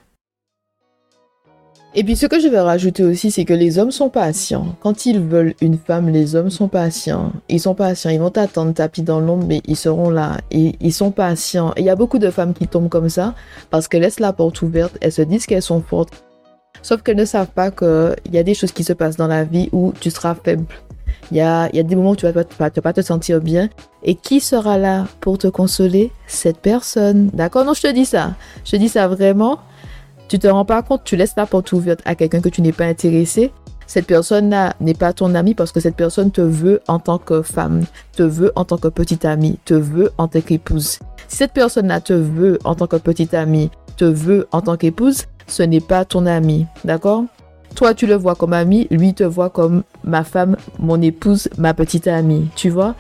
Et 1.94 2.04
puis 2.04 2.16
ce 2.16 2.24
que 2.24 2.40
je 2.40 2.48
vais 2.48 2.60
rajouter 2.60 3.04
aussi, 3.04 3.30
c'est 3.30 3.44
que 3.44 3.52
les 3.52 3.78
hommes 3.78 3.90
sont 3.90 4.08
patients. 4.08 4.74
Quand 4.80 5.04
ils 5.04 5.20
veulent 5.20 5.54
une 5.60 5.76
femme, 5.76 6.08
les 6.08 6.34
hommes 6.34 6.48
sont 6.48 6.68
patients. 6.68 7.32
Ils 7.50 7.60
sont 7.60 7.74
patients, 7.74 8.08
ils 8.08 8.18
vont 8.18 8.30
t'attendre 8.30 8.72
tapis 8.72 9.02
dans 9.02 9.20
l'ombre, 9.20 9.44
mais 9.46 9.60
ils 9.66 9.76
seront 9.76 10.08
là. 10.08 10.38
Et 10.50 10.74
ils 10.80 10.92
sont 10.92 11.10
patients. 11.10 11.74
Il 11.76 11.84
y 11.84 11.90
a 11.90 11.96
beaucoup 11.96 12.18
de 12.18 12.30
femmes 12.30 12.54
qui 12.54 12.66
tombent 12.66 12.88
comme 12.88 13.10
ça 13.10 13.34
parce 13.70 13.88
qu'elles 13.88 14.02
laissent 14.02 14.20
la 14.20 14.32
porte 14.32 14.62
ouverte, 14.62 14.96
elles 15.02 15.12
se 15.12 15.20
disent 15.20 15.44
qu'elles 15.44 15.60
sont 15.60 15.82
fortes. 15.82 16.24
Sauf 16.80 17.02
qu'elles 17.02 17.16
ne 17.16 17.26
savent 17.26 17.50
pas 17.54 17.70
qu'il 17.70 18.32
y 18.32 18.38
a 18.38 18.42
des 18.42 18.54
choses 18.54 18.72
qui 18.72 18.84
se 18.84 18.94
passent 18.94 19.16
dans 19.16 19.28
la 19.28 19.44
vie 19.44 19.68
où 19.72 19.92
tu 20.00 20.10
seras 20.10 20.34
faible. 20.34 20.64
Il 21.30 21.36
y 21.36 21.40
a, 21.40 21.68
des 21.68 21.94
moments 21.94 22.12
où 22.12 22.16
tu 22.16 22.26
vas, 22.26 22.32
vas 22.58 22.70
pas 22.70 22.92
te 22.92 23.02
sentir 23.02 23.40
bien. 23.40 23.68
Et 24.02 24.14
qui 24.14 24.40
sera 24.40 24.78
là 24.78 25.06
pour 25.20 25.36
te 25.36 25.46
consoler? 25.46 26.10
Cette 26.26 26.58
personne. 26.58 27.28
D'accord? 27.34 27.66
Non, 27.66 27.74
je 27.74 27.82
te 27.82 27.92
dis 27.92 28.06
ça. 28.06 28.34
Je 28.64 28.72
te 28.72 28.76
dis 28.76 28.88
ça 28.88 29.08
vraiment. 29.08 29.58
Tu 30.32 30.38
te 30.38 30.46
rends 30.46 30.64
pas 30.64 30.80
compte, 30.80 31.04
tu 31.04 31.14
laisses 31.16 31.34
la 31.36 31.44
porte 31.44 31.72
ouverte 31.72 32.00
à 32.06 32.14
quelqu'un 32.14 32.40
que 32.40 32.48
tu 32.48 32.62
n'es 32.62 32.72
pas 32.72 32.86
intéressé. 32.86 33.52
Cette 33.86 34.06
personne-là 34.06 34.74
n'est 34.80 34.94
pas 34.94 35.12
ton 35.12 35.34
ami 35.34 35.54
parce 35.54 35.72
que 35.72 35.80
cette 35.80 35.94
personne 35.94 36.30
te 36.30 36.40
veut 36.40 36.80
en 36.88 36.98
tant 36.98 37.18
que 37.18 37.42
femme, 37.42 37.82
te 38.12 38.22
veut 38.22 38.50
en 38.56 38.64
tant 38.64 38.78
que 38.78 38.88
petite 38.88 39.26
amie, 39.26 39.58
te 39.66 39.74
veut 39.74 40.10
en 40.16 40.28
tant 40.28 40.40
qu'épouse. 40.40 41.00
Si 41.28 41.36
cette 41.36 41.52
personne-là 41.52 42.00
te 42.00 42.14
veut 42.14 42.58
en 42.64 42.74
tant 42.74 42.86
que 42.86 42.96
petite 42.96 43.34
amie, 43.34 43.70
te 43.98 44.06
veut 44.06 44.48
en 44.52 44.62
tant 44.62 44.78
qu'épouse, 44.78 45.26
ce 45.46 45.62
n'est 45.64 45.82
pas 45.82 46.06
ton 46.06 46.24
ami. 46.24 46.64
D'accord? 46.82 47.24
Toi, 47.74 47.92
tu 47.92 48.06
le 48.06 48.14
vois 48.14 48.34
comme 48.34 48.54
ami, 48.54 48.86
lui 48.90 49.12
te 49.12 49.24
voit 49.24 49.50
comme 49.50 49.82
ma 50.02 50.24
femme, 50.24 50.56
mon 50.78 51.02
épouse, 51.02 51.50
ma 51.58 51.74
petite 51.74 52.06
amie. 52.06 52.48
Tu 52.56 52.70
vois? 52.70 52.94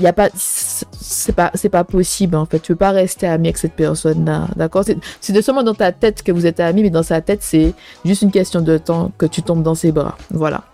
Il 0.00 0.04
y 0.04 0.06
a 0.06 0.12
pas 0.12 0.28
c'est 0.34 1.34
pas 1.34 1.50
c'est 1.54 1.68
pas 1.68 1.84
possible 1.84 2.36
en 2.36 2.46
fait. 2.46 2.60
Tu 2.60 2.72
peux 2.72 2.78
pas 2.78 2.90
rester 2.90 3.26
ami 3.26 3.48
avec 3.48 3.58
cette 3.58 3.72
personne 3.72 4.24
là 4.24 4.48
d'accord 4.56 4.84
c'est 5.20 5.32
de 5.32 5.40
seulement 5.40 5.62
dans 5.62 5.74
ta 5.74 5.92
tête 5.92 6.22
que 6.22 6.32
vous 6.32 6.46
êtes 6.46 6.60
amis 6.60 6.82
mais 6.82 6.90
dans 6.90 7.02
sa 7.02 7.20
tête 7.20 7.42
c'est 7.42 7.74
juste 8.04 8.22
une 8.22 8.30
question 8.30 8.60
de 8.60 8.78
temps 8.78 9.12
que 9.18 9.26
tu 9.26 9.42
tombes 9.42 9.62
dans 9.62 9.74
ses 9.74 9.92
bras. 9.92 10.16
Voilà. 10.30 10.64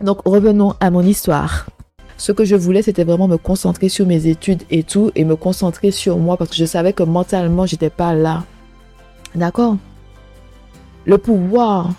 Donc 0.00 0.20
revenons 0.24 0.74
à 0.80 0.90
mon 0.90 1.02
histoire. 1.02 1.66
Ce 2.18 2.32
que 2.32 2.44
je 2.44 2.56
voulais 2.56 2.82
c'était 2.82 3.04
vraiment 3.04 3.28
me 3.28 3.36
concentrer 3.36 3.88
sur 3.88 4.06
mes 4.06 4.26
études 4.26 4.62
et 4.70 4.82
tout 4.82 5.12
et 5.14 5.24
me 5.24 5.36
concentrer 5.36 5.90
sur 5.90 6.18
moi 6.18 6.36
parce 6.36 6.50
que 6.50 6.56
je 6.56 6.64
savais 6.64 6.92
que 6.92 7.02
mentalement 7.02 7.66
j'étais 7.66 7.90
pas 7.90 8.14
là. 8.14 8.44
D'accord? 9.34 9.76
Le 11.04 11.18
pouvoir 11.18 11.90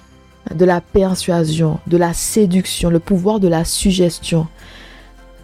de 0.53 0.65
la 0.65 0.81
persuasion, 0.81 1.79
de 1.87 1.97
la 1.97 2.13
séduction, 2.13 2.89
le 2.89 2.99
pouvoir 2.99 3.39
de 3.39 3.47
la 3.47 3.63
suggestion. 3.63 4.47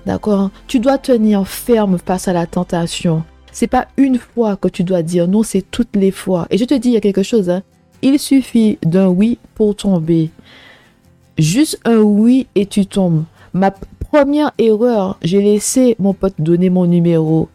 D'accord 0.06 0.52
Tu 0.68 0.80
dois 0.80 0.98
tenir 0.98 1.48
ferme 1.48 1.98
face 1.98 2.28
à 2.28 2.34
la 2.34 2.46
tentation. 2.46 3.24
C'est 3.52 3.68
pas 3.68 3.88
une 3.98 4.18
fois 4.18 4.58
que 4.58 4.68
tu 4.68 4.84
dois 4.84 5.04
dire 5.04 5.28
non, 5.28 5.44
c'est 5.44 5.62
toutes 5.62 5.96
les 5.96 6.12
fois. 6.12 6.48
Et 6.50 6.58
je 6.58 6.66
te 6.66 6.74
dis, 6.74 6.90
il 6.90 6.94
y 6.94 6.98
a 6.98 7.02
quelque 7.02 7.24
chose. 7.24 7.50
Hein. 7.50 7.64
Il 8.02 8.20
suffit 8.20 8.80
d'un 8.84 9.08
oui 9.08 9.38
pour 9.56 9.76
tomber. 9.76 10.32
Juste 11.38 11.80
un 11.86 12.00
oui 12.00 12.48
et 12.56 12.66
tu 12.66 12.86
tombes. 12.86 13.24
Ma 13.54 13.72
première 13.72 14.52
erreur, 14.58 15.18
j'ai 15.22 15.42
laissé 15.42 15.96
mon 16.00 16.14
pote 16.14 16.34
donner 16.40 16.70
mon 16.70 16.86
numéro. 16.86 17.48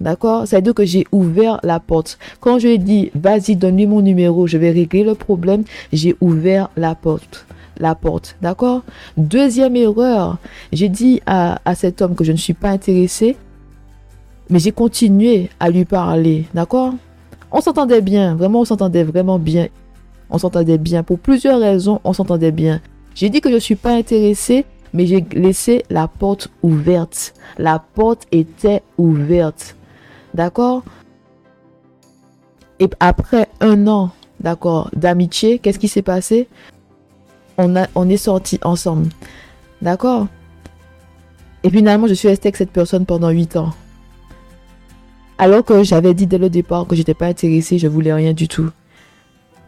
D'accord? 0.00 0.46
Ça 0.46 0.56
veut 0.56 0.62
dire 0.62 0.74
que 0.74 0.84
j'ai 0.84 1.06
ouvert 1.10 1.58
la 1.62 1.80
porte. 1.80 2.18
Quand 2.40 2.58
je 2.58 2.68
lui 2.68 2.74
ai 2.74 2.78
dit, 2.78 3.10
vas-y, 3.14 3.56
donne-lui 3.56 3.86
mon 3.86 4.02
numéro, 4.02 4.46
je 4.46 4.58
vais 4.58 4.70
régler 4.70 5.04
le 5.04 5.14
problème, 5.14 5.64
j'ai 5.92 6.14
ouvert 6.20 6.70
la 6.76 6.94
porte 6.94 7.46
la 7.78 7.94
porte. 7.94 8.36
D'accord? 8.42 8.82
Deuxième 9.16 9.76
erreur, 9.76 10.38
j'ai 10.72 10.88
dit 10.88 11.20
à, 11.26 11.58
cet 11.74 12.02
homme 12.02 12.14
que 12.14 12.24
je 12.24 12.32
ne 12.32 12.36
suis 12.36 12.54
pas 12.54 12.70
intéressée, 12.70 13.36
mais 14.50 14.58
j'ai 14.58 14.72
continué 14.72 15.50
à 15.60 15.70
lui 15.70 15.84
parler. 15.84 16.46
D'accord? 16.54 16.94
On 17.50 17.60
s'entendait 17.60 18.00
bien, 18.00 18.34
vraiment, 18.34 18.60
on 18.60 18.64
s'entendait 18.64 19.04
vraiment 19.04 19.38
bien. 19.38 19.68
On 20.30 20.38
s'entendait 20.38 20.78
bien. 20.78 21.02
Pour 21.02 21.18
plusieurs 21.18 21.60
raisons, 21.60 22.00
on 22.04 22.12
s'entendait 22.12 22.52
bien. 22.52 22.80
J'ai 23.14 23.30
dit 23.30 23.40
que 23.40 23.48
je 23.48 23.54
ne 23.54 23.60
suis 23.60 23.76
pas 23.76 23.92
intéressée, 23.92 24.64
mais 24.92 25.06
j'ai 25.06 25.24
laissé 25.32 25.84
la 25.90 26.08
porte 26.08 26.48
ouverte. 26.62 27.34
La 27.58 27.78
porte 27.78 28.26
était 28.32 28.82
ouverte. 28.98 29.76
D'accord? 30.34 30.82
Et 32.78 32.88
après 33.00 33.48
un 33.60 33.86
an, 33.86 34.10
d'accord, 34.40 34.90
d'amitié, 34.94 35.58
qu'est-ce 35.58 35.78
qui 35.78 35.88
s'est 35.88 36.02
passé? 36.02 36.48
On, 37.58 38.08
est 38.08 38.16
sortis 38.16 38.58
ensemble. 38.62 39.08
D'accord? 39.82 40.28
Et 41.62 41.70
finalement, 41.70 42.06
je 42.06 42.14
suis 42.14 42.28
restée 42.28 42.48
avec 42.48 42.56
cette 42.56 42.70
personne 42.70 43.06
pendant 43.06 43.30
8 43.30 43.56
ans. 43.56 43.72
Alors 45.38 45.64
que 45.64 45.82
j'avais 45.82 46.14
dit 46.14 46.26
dès 46.26 46.38
le 46.38 46.48
départ 46.48 46.86
que 46.86 46.96
j'étais 46.96 47.14
pas 47.14 47.26
intéressée, 47.26 47.78
je 47.78 47.88
voulais 47.88 48.12
rien 48.12 48.32
du 48.32 48.48
tout. 48.48 48.70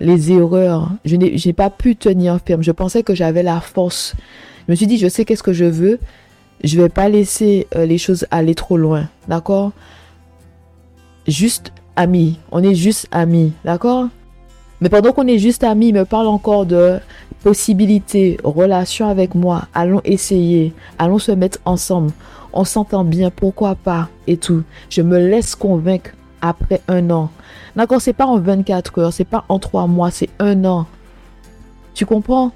Les 0.00 0.32
erreurs, 0.32 0.90
je 1.04 1.16
n'ai 1.16 1.52
pas 1.52 1.70
pu 1.70 1.96
tenir 1.96 2.38
ferme. 2.44 2.62
Je 2.62 2.70
pensais 2.70 3.02
que 3.02 3.14
j'avais 3.14 3.42
la 3.42 3.60
force. 3.60 4.14
Je 4.66 4.72
me 4.72 4.76
suis 4.76 4.86
dit, 4.86 4.96
je 4.96 5.08
sais 5.08 5.24
qu'est-ce 5.24 5.42
que 5.42 5.52
je 5.52 5.64
veux. 5.64 5.98
Je 6.62 6.80
vais 6.80 6.88
pas 6.88 7.08
laisser 7.08 7.66
euh, 7.74 7.86
les 7.86 7.98
choses 7.98 8.26
aller 8.30 8.54
trop 8.54 8.76
loin. 8.76 9.08
D'accord? 9.28 9.72
Juste 11.26 11.72
amis. 11.96 12.38
On 12.52 12.62
est 12.62 12.74
juste 12.74 13.08
amis. 13.10 13.52
D'accord? 13.64 14.08
Mais 14.80 14.88
pendant 14.88 15.12
qu'on 15.12 15.26
est 15.26 15.38
juste 15.38 15.64
amis, 15.64 15.88
il 15.88 15.94
me 15.94 16.04
parle 16.04 16.28
encore 16.28 16.64
de 16.64 16.98
possibilité, 17.42 18.38
relation 18.42 19.08
avec 19.08 19.34
moi, 19.34 19.62
allons 19.74 20.00
essayer, 20.04 20.72
allons 20.98 21.18
se 21.18 21.32
mettre 21.32 21.58
ensemble, 21.64 22.12
on 22.52 22.64
s'entend 22.64 23.04
bien, 23.04 23.30
pourquoi 23.30 23.74
pas, 23.74 24.08
et 24.26 24.36
tout. 24.36 24.62
Je 24.90 25.02
me 25.02 25.18
laisse 25.18 25.54
convaincre 25.54 26.10
après 26.40 26.80
un 26.88 27.10
an. 27.10 27.30
D'accord, 27.76 28.00
c'est 28.00 28.12
pas 28.12 28.26
en 28.26 28.38
24 28.38 28.98
heures, 28.98 29.12
c'est 29.12 29.24
pas 29.24 29.44
en 29.48 29.58
3 29.58 29.86
mois, 29.86 30.10
c'est 30.10 30.30
un 30.38 30.64
an. 30.64 30.86
Tu 31.94 32.06
comprends? 32.06 32.52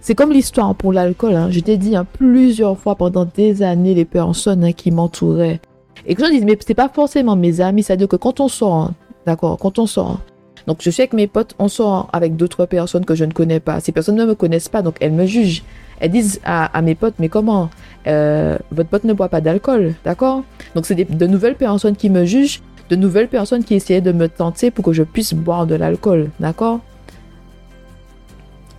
C'est 0.00 0.14
comme 0.14 0.32
l'histoire 0.32 0.74
pour 0.74 0.92
l'alcool. 0.92 1.34
Hein. 1.34 1.50
Je 1.50 1.60
t'ai 1.60 1.78
dit 1.78 1.96
hein, 1.96 2.06
plusieurs 2.10 2.76
fois 2.76 2.94
pendant 2.94 3.24
des 3.24 3.62
années 3.62 3.94
les 3.94 4.04
personnes 4.04 4.62
hein, 4.62 4.72
qui 4.72 4.90
m'entouraient. 4.90 5.60
Et 6.06 6.14
que 6.14 6.24
je 6.26 6.30
dis, 6.30 6.44
mais 6.44 6.58
c'est 6.64 6.74
pas 6.74 6.90
forcément 6.90 7.36
mes 7.36 7.62
amis, 7.62 7.82
c'est-à-dire 7.82 8.08
que 8.08 8.16
quand 8.16 8.40
on 8.40 8.48
sort, 8.48 8.92
d'accord, 9.24 9.56
quand 9.58 9.78
on 9.78 9.86
sort, 9.86 10.20
donc 10.66 10.78
je 10.80 10.90
suis 10.90 11.02
avec 11.02 11.12
mes 11.12 11.26
potes, 11.26 11.54
on 11.58 11.68
sort 11.68 12.08
avec 12.12 12.36
d'autres 12.36 12.64
personnes 12.66 13.04
que 13.04 13.14
je 13.14 13.24
ne 13.24 13.32
connais 13.32 13.60
pas. 13.60 13.80
Ces 13.80 13.92
personnes 13.92 14.16
ne 14.16 14.24
me 14.24 14.34
connaissent 14.34 14.68
pas, 14.68 14.82
donc 14.82 14.96
elles 15.00 15.12
me 15.12 15.26
jugent. 15.26 15.62
Elles 16.00 16.10
disent 16.10 16.40
à, 16.44 16.80
mes 16.82 16.94
potes, 16.94 17.14
mais 17.18 17.28
comment 17.28 17.70
euh, 18.06 18.58
Votre 18.70 18.88
pote 18.88 19.04
ne 19.04 19.12
boit 19.12 19.28
pas 19.28 19.40
d'alcool, 19.40 19.94
d'accord? 20.04 20.42
Donc 20.74 20.86
c'est 20.86 20.94
de 20.94 21.26
nouvelles 21.26 21.54
personnes 21.54 21.96
qui 21.96 22.10
me 22.10 22.24
jugent, 22.24 22.62
de 22.90 22.96
nouvelles 22.96 23.28
personnes 23.28 23.64
qui 23.64 23.74
essayaient 23.74 24.00
de 24.00 24.12
me 24.12 24.28
tenter 24.28 24.70
pour 24.70 24.84
que 24.84 24.92
je 24.92 25.02
puisse 25.02 25.34
boire 25.34 25.66
de 25.66 25.74
l'alcool, 25.74 26.30
d'accord? 26.40 26.80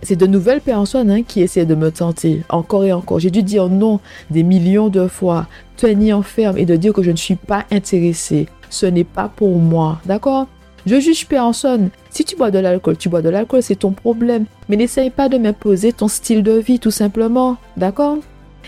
C'est 0.02 0.16
de 0.16 0.26
nouvelles 0.26 0.60
personnes 0.60 1.10
hein, 1.10 1.22
qui 1.22 1.40
essaient 1.40 1.66
de 1.66 1.74
me 1.74 1.90
tenter 1.90 2.42
encore 2.48 2.84
et 2.84 2.92
encore. 2.92 3.18
J'ai 3.18 3.30
dû 3.30 3.42
dire 3.42 3.68
non 3.68 3.98
des 4.30 4.42
millions 4.42 4.88
de 4.88 5.08
fois, 5.08 5.46
tenir 5.76 6.24
ferme 6.24 6.58
et 6.58 6.66
de 6.66 6.76
dire 6.76 6.92
que 6.92 7.02
je 7.02 7.10
ne 7.10 7.16
suis 7.16 7.34
pas 7.34 7.64
intéressée. 7.70 8.46
Ce 8.70 8.86
n'est 8.86 9.04
pas 9.04 9.30
pour 9.34 9.58
moi, 9.58 10.00
d'accord? 10.04 10.46
Je 10.86 11.00
juge 11.00 11.26
personne. 11.26 11.90
Si 12.10 12.24
tu 12.24 12.36
bois 12.36 12.52
de 12.52 12.60
l'alcool, 12.60 12.96
tu 12.96 13.08
bois 13.08 13.20
de 13.20 13.28
l'alcool, 13.28 13.62
c'est 13.62 13.74
ton 13.76 13.90
problème. 13.90 14.44
Mais 14.68 14.76
n'essaye 14.76 15.10
pas 15.10 15.28
de 15.28 15.36
m'imposer 15.36 15.92
ton 15.92 16.06
style 16.06 16.44
de 16.44 16.52
vie, 16.52 16.78
tout 16.78 16.92
simplement. 16.92 17.56
D'accord? 17.76 18.18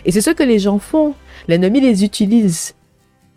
Et 0.04 0.10
c'est 0.10 0.20
ce 0.20 0.30
que 0.30 0.42
les 0.42 0.58
gens 0.58 0.80
font. 0.80 1.14
L'ennemi 1.46 1.80
les 1.80 2.04
utilise. 2.04 2.74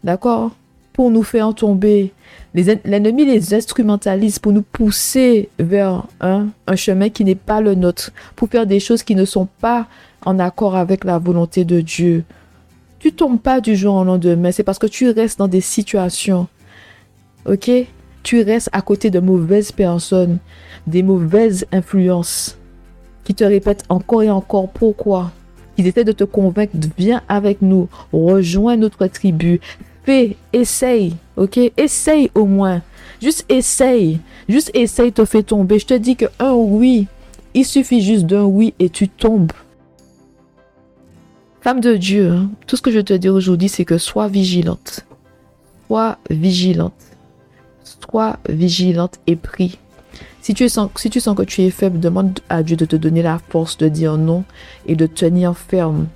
D'accord? 0.03 0.51
Pour 0.93 1.11
nous 1.11 1.21
faire 1.21 1.53
tomber. 1.53 2.11
L'ennemi 2.55 3.23
les 3.23 3.53
instrumentalise 3.53 4.39
pour 4.39 4.51
nous 4.51 4.63
pousser 4.63 5.49
vers 5.59 6.03
un, 6.19 6.47
chemin 6.75 7.09
qui 7.09 7.23
n'est 7.23 7.35
pas 7.35 7.61
le 7.61 7.75
nôtre. 7.75 8.11
Pour 8.35 8.49
faire 8.49 8.65
des 8.65 8.79
choses 8.79 9.03
qui 9.03 9.13
ne 9.13 9.25
sont 9.25 9.47
pas 9.61 9.87
en 10.25 10.39
accord 10.39 10.75
avec 10.75 11.03
la 11.03 11.19
volonté 11.19 11.65
de 11.65 11.81
Dieu. 11.81 12.23
Tu 12.99 13.13
tombes 13.13 13.39
pas 13.39 13.61
du 13.61 13.75
jour 13.75 13.95
au 13.95 14.03
lendemain. 14.03 14.51
C'est 14.51 14.63
parce 14.63 14.79
que 14.79 14.87
tu 14.87 15.09
restes 15.11 15.37
dans 15.37 15.47
des 15.47 15.61
situations. 15.61 16.47
Ok? 17.45 17.69
Tu 18.23 18.41
restes 18.41 18.69
à 18.71 18.81
côté 18.81 19.09
de 19.09 19.19
mauvaises 19.19 19.71
personnes, 19.71 20.37
des 20.87 21.03
mauvaises 21.03 21.65
influences 21.71 22.57
qui 23.23 23.35
te 23.35 23.43
répètent 23.43 23.85
encore 23.89 24.23
et 24.23 24.29
encore 24.29 24.69
pourquoi. 24.69 25.31
Ils 25.77 25.87
essaient 25.87 26.03
de 26.03 26.11
te 26.11 26.23
convaincre, 26.23 26.73
viens 26.97 27.21
avec 27.29 27.61
nous, 27.61 27.87
rejoins 28.11 28.75
notre 28.75 29.07
tribu, 29.07 29.59
Fais, 30.03 30.35
essaye, 30.51 31.15
ok? 31.37 31.59
Essaye 31.77 32.31
au 32.33 32.45
moins. 32.45 32.81
Juste 33.21 33.45
essaye. 33.49 34.19
Juste 34.49 34.71
essaye, 34.73 35.11
te 35.11 35.25
fait 35.25 35.43
tomber. 35.43 35.77
Je 35.77 35.85
te 35.85 35.93
dis 35.93 36.15
que 36.15 36.25
un 36.39 36.53
oui, 36.53 37.07
il 37.53 37.65
suffit 37.65 38.01
juste 38.01 38.25
d'un 38.25 38.43
oui 38.43 38.73
et 38.79 38.89
tu 38.89 39.07
tombes. 39.07 39.51
Femme 41.61 41.79
de 41.79 41.95
Dieu, 41.95 42.31
hein, 42.31 42.49
tout 42.65 42.75
ce 42.75 42.81
que 42.81 42.89
je 42.89 42.99
te 42.99 43.13
dis 43.13 43.29
aujourd'hui, 43.29 43.69
c'est 43.69 43.85
que 43.85 43.99
sois 43.99 44.27
vigilante. 44.27 45.05
Sois 45.87 46.17
vigilante. 46.31 47.10
Sois 47.83 48.37
vigilante 48.47 49.19
et 49.27 49.35
prie. 49.35 49.77
Si 50.41 50.53
tu, 50.53 50.67
sens, 50.69 50.89
que 50.93 51.43
tu 51.43 51.61
es 51.61 51.69
faible, 51.69 51.99
demande 51.99 52.39
à 52.49 52.63
Dieu 52.63 52.75
de 52.75 52.85
te 52.85 52.95
donner 52.95 53.21
la 53.21 53.39
force 53.49 53.77
de 53.77 53.87
dire 53.87 54.17
non 54.17 54.43
et 54.87 54.95
de 54.95 55.05
tenir 55.05 55.55
ferme 55.55 56.07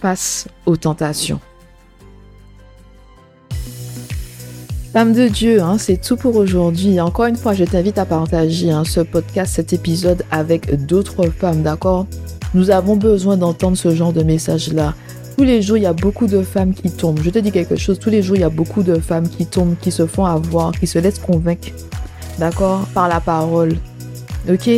face 0.00 0.46
aux 0.66 0.76
tentations. 0.76 1.40
Femme 4.92 5.14
de 5.14 5.26
Dieu, 5.26 5.62
hein, 5.62 5.78
c'est 5.78 5.96
tout 5.96 6.16
pour 6.16 6.36
aujourd'hui. 6.36 7.00
Encore 7.00 7.24
une 7.24 7.36
fois, 7.36 7.54
je 7.54 7.64
t'invite 7.64 7.96
à 7.96 8.04
partager 8.04 8.70
hein, 8.70 8.84
ce 8.84 9.00
podcast, 9.00 9.54
cet 9.54 9.72
épisode 9.72 10.22
avec 10.30 10.84
d'autres 10.84 11.30
femmes, 11.30 11.62
d'accord? 11.62 12.06
Nous 12.52 12.70
avons 12.70 12.96
besoin 12.96 13.38
d'entendre 13.38 13.78
ce 13.78 13.94
genre 13.94 14.12
de 14.12 14.22
message-là. 14.22 14.94
Tous 15.36 15.44
les 15.44 15.62
jours, 15.62 15.76
il 15.76 15.84
y 15.84 15.86
a 15.86 15.92
beaucoup 15.92 16.26
de 16.26 16.42
femmes 16.42 16.74
qui 16.74 16.90
tombent. 16.90 17.20
Je 17.22 17.30
te 17.30 17.38
dis 17.38 17.50
quelque 17.50 17.76
chose, 17.76 17.98
tous 17.98 18.10
les 18.10 18.22
jours, 18.22 18.36
il 18.36 18.42
y 18.42 18.44
a 18.44 18.50
beaucoup 18.50 18.82
de 18.82 18.96
femmes 18.96 19.28
qui 19.28 19.46
tombent, 19.46 19.76
qui 19.80 19.90
se 19.90 20.06
font 20.06 20.24
avoir, 20.24 20.72
qui 20.72 20.86
se 20.86 20.98
laissent 20.98 21.18
convaincre, 21.18 21.68
d'accord? 22.38 22.86
Par 22.94 23.08
la 23.08 23.20
parole. 23.20 23.76
Ok? 24.48 24.70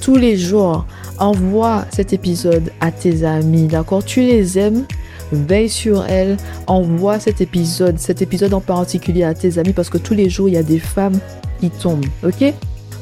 Tous 0.00 0.16
les 0.16 0.36
jours, 0.36 0.86
envoie 1.18 1.84
cet 1.90 2.12
épisode 2.12 2.70
à 2.80 2.92
tes 2.92 3.24
amis, 3.24 3.66
d'accord? 3.66 4.04
Tu 4.04 4.20
les 4.20 4.58
aimes? 4.58 4.84
Veille 5.32 5.68
sur 5.68 6.06
elles, 6.06 6.36
envoie 6.66 7.18
cet 7.18 7.40
épisode, 7.40 7.98
cet 7.98 8.22
épisode 8.22 8.54
en 8.54 8.60
particulier 8.60 9.24
à 9.24 9.34
tes 9.34 9.58
amis 9.58 9.74
parce 9.74 9.90
que 9.90 9.98
tous 9.98 10.14
les 10.14 10.30
jours, 10.30 10.48
il 10.48 10.54
y 10.54 10.58
a 10.58 10.62
des 10.62 10.78
femmes 10.78 11.18
qui 11.60 11.68
tombent, 11.70 12.06
ok? 12.24 12.54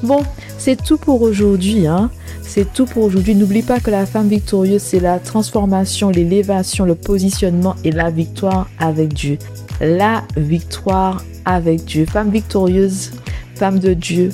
Bon, 0.03 0.23
c'est 0.59 0.83
tout 0.83 0.99
pour 0.99 1.23
aujourd'hui, 1.23 1.87
hein 1.87 2.11
c'est 2.47 2.73
tout 2.73 2.87
pour 2.87 3.05
aujourd'hui. 3.05 3.35
N'oublie 3.35 3.63
pas 3.63 3.81
que 3.81 3.91
la 3.91 4.07
femme 4.07 4.29
victorieuse, 4.29 4.83
c'est 4.83 5.01
la 5.01 5.19
transformation, 5.19 6.11
l'élévation, 6.11 6.85
le 6.85 6.95
positionnement 6.95 7.77
et 7.85 7.91
la 7.91 8.11
victoire 8.11 8.69
avec 8.79 9.13
Dieu. 9.13 9.39
La 9.81 10.25
victoire 10.37 11.23
avec 11.45 11.85
Dieu. 11.85 12.07
Femme 12.07 12.31
victorieuse, 12.31 13.13
femme 13.55 13.79
de 13.79 13.95
Dieu. 13.95 14.31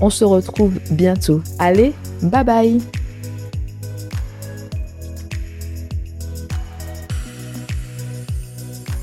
On 0.00 0.10
se 0.10 0.24
retrouve 0.24 0.78
bientôt. 0.90 1.42
Allez, 1.58 1.92
bye 2.22 2.44
bye 2.44 2.80